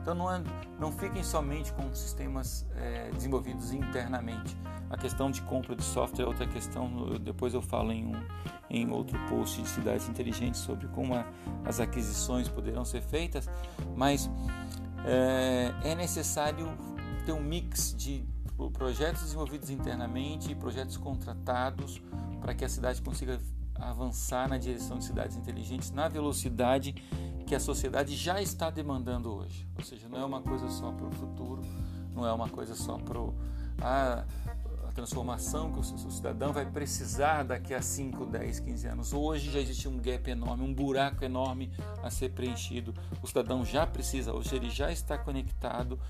então 0.04 0.14
não, 0.14 0.30
é, 0.30 0.42
não 0.78 0.92
fiquem 0.92 1.24
somente 1.24 1.72
com 1.72 1.92
sistemas 1.94 2.66
é, 2.76 3.10
desenvolvidos 3.12 3.72
internamente. 3.72 4.54
A 4.90 4.98
questão 4.98 5.30
de 5.30 5.40
compra 5.40 5.74
de 5.74 5.82
software 5.82 6.26
é 6.26 6.28
outra 6.28 6.46
questão, 6.46 7.18
depois 7.18 7.54
eu 7.54 7.62
falo 7.62 7.90
em, 7.90 8.04
um, 8.04 8.26
em 8.68 8.90
outro 8.90 9.18
post 9.30 9.62
de 9.62 9.68
cidades 9.68 10.06
inteligentes 10.06 10.60
sobre 10.60 10.86
como 10.88 11.14
a, 11.14 11.24
as 11.64 11.80
aquisições 11.80 12.50
poderão 12.50 12.84
ser 12.84 13.00
feitas, 13.00 13.48
mas 13.96 14.30
é, 15.06 15.72
é 15.82 15.94
necessário 15.94 16.76
ter 17.24 17.32
um 17.32 17.42
mix 17.42 17.94
de 17.96 18.22
projetos 18.74 19.22
desenvolvidos 19.22 19.70
internamente 19.70 20.52
e 20.52 20.54
projetos 20.54 20.98
contratados 20.98 22.02
para 22.42 22.54
que 22.54 22.62
a 22.62 22.68
cidade 22.68 23.00
consiga 23.00 23.40
avançar 23.74 24.50
na 24.50 24.58
direção 24.58 24.98
de 24.98 25.04
cidades 25.06 25.34
inteligentes 25.34 25.90
na 25.90 26.08
velocidade 26.08 26.94
que 27.44 27.54
a 27.54 27.60
sociedade 27.60 28.16
já 28.16 28.40
está 28.40 28.70
demandando 28.70 29.32
hoje. 29.32 29.68
Ou 29.76 29.84
seja, 29.84 30.08
não 30.08 30.18
é 30.18 30.24
uma 30.24 30.40
coisa 30.40 30.68
só 30.68 30.90
para 30.90 31.06
o 31.06 31.10
futuro, 31.10 31.62
não 32.14 32.26
é 32.26 32.32
uma 32.32 32.48
coisa 32.48 32.74
só 32.74 32.96
para 32.96 33.20
a, 33.80 34.24
a 34.88 34.92
transformação 34.92 35.72
que 35.72 35.78
o 35.78 36.10
cidadão 36.10 36.52
vai 36.52 36.64
precisar 36.64 37.42
daqui 37.42 37.74
a 37.74 37.82
5, 37.82 38.26
10, 38.26 38.60
15 38.60 38.86
anos. 38.86 39.12
Hoje 39.12 39.50
já 39.50 39.60
existe 39.60 39.88
um 39.88 39.98
gap 39.98 40.30
enorme, 40.30 40.64
um 40.64 40.72
buraco 40.72 41.24
enorme 41.24 41.70
a 42.02 42.10
ser 42.10 42.30
preenchido. 42.30 42.94
O 43.22 43.26
cidadão 43.26 43.64
já 43.64 43.86
precisa, 43.86 44.32
hoje 44.32 44.56
ele 44.56 44.70
já 44.70 44.90
está 44.90 45.18
conectado 45.18 46.00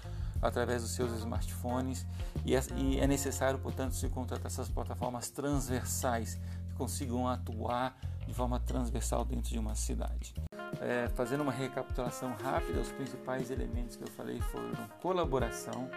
através 0.41 0.83
dos 0.83 0.93
seus 0.93 1.11
smartphones 1.19 2.07
e 2.45 2.55
é, 2.55 2.63
e 2.77 3.01
é 3.01 3.07
necessário, 3.07 3.59
portanto, 3.59 3.95
se 3.95 4.09
contratar 4.09 4.47
essas 4.47 4.69
plataformas 4.69 5.31
transversais 5.31 6.39
que 6.69 6.75
consigam 6.77 7.27
atuar 7.27 7.99
de 8.27 8.35
forma 8.35 8.61
transversal 8.61 9.25
dentro 9.25 9.51
de 9.51 9.59
uma 9.59 9.75
cidade 9.75 10.35
é, 10.81 11.09
fazendo 11.15 11.43
uma 11.43 11.53
recapitulação 11.53 12.35
rápida, 12.43 12.81
os 12.81 12.93
principais 12.93 13.51
elementos 13.51 13.97
que 13.97 14.05
eu 14.05 14.09
falei 14.09 14.41
foram 14.41 14.73
colaboração, 15.01 15.91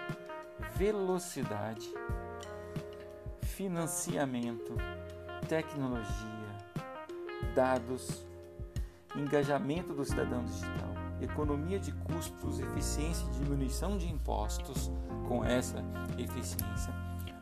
velocidade, 0.76 1.92
financiamento, 3.42 4.76
tecnologia, 5.48 6.08
dados, 7.56 8.26
engajamento 9.16 9.94
do 9.94 10.06
cidadão 10.06 10.44
digital, 10.46 10.94
economia 11.22 11.80
de 11.80 11.92
custos, 11.92 12.60
eficiência 12.60 13.26
e 13.28 13.44
diminuição 13.44 13.98
de 13.98 14.08
impostos 14.08 14.92
com 15.28 15.44
essa 15.44 15.84
eficiência, 16.18 16.94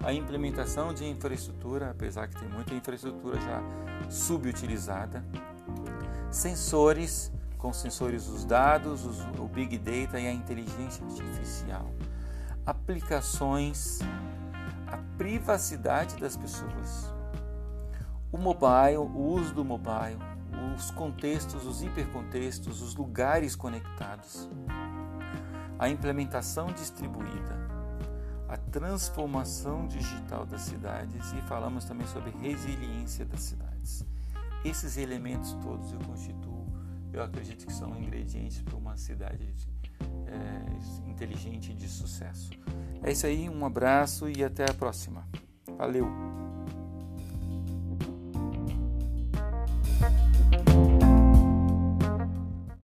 a 0.04 0.14
implementação 0.14 0.94
de 0.94 1.06
infraestrutura, 1.06 1.92
apesar 1.92 2.28
que 2.28 2.40
tem 2.40 2.48
muita 2.48 2.74
infraestrutura 2.74 3.40
já 3.42 3.62
subutilizada, 4.10 5.26
sensores, 6.36 7.32
com 7.58 7.72
sensores 7.72 8.28
os 8.28 8.44
dados, 8.44 9.06
os, 9.06 9.22
o 9.40 9.48
Big 9.48 9.78
Data 9.78 10.20
e 10.20 10.28
a 10.28 10.34
inteligência 10.34 11.04
artificial, 11.06 11.90
aplicações, 12.66 14.00
a 14.88 14.98
privacidade 15.18 16.18
das 16.18 16.36
pessoas, 16.36 17.14
o 18.32 18.38
mobile, 18.38 18.98
o 18.98 19.18
uso 19.18 19.54
do 19.54 19.64
mobile, 19.64 20.20
os 20.76 20.92
contextos, 20.92 21.66
os 21.66 21.82
hipercontextos, 21.82 22.82
os 22.82 22.96
lugares 22.96 23.56
conectados, 23.56 24.50
a 25.80 25.88
implementação 25.88 26.68
distribuída, 26.68 27.56
a 28.50 28.58
transformação 28.58 29.88
digital 29.88 30.46
das 30.46 30.62
cidades. 30.62 31.32
E 31.34 31.42
falamos 31.44 31.86
também 31.86 32.08
sobre 32.08 32.32
resiliência 32.32 33.26
das 33.26 33.42
cidades. 33.42 34.06
Esses 34.66 34.98
elementos 34.98 35.54
todos 35.62 35.94
eu 35.94 36.00
constituo, 36.00 36.66
eu 37.14 37.22
acredito 37.22 37.68
que 37.68 37.72
são 37.72 37.96
ingredientes 38.00 38.64
para 38.64 38.76
uma 38.76 38.98
cidade 38.98 39.54
é, 40.26 41.08
inteligente 41.08 41.72
de 41.72 41.88
sucesso. 41.88 42.50
É 43.04 43.12
isso 43.12 43.28
aí, 43.28 43.48
um 43.48 43.64
abraço 43.64 44.28
e 44.28 44.44
até 44.44 44.64
a 44.68 44.74
próxima. 44.74 45.28
Valeu! 45.78 46.45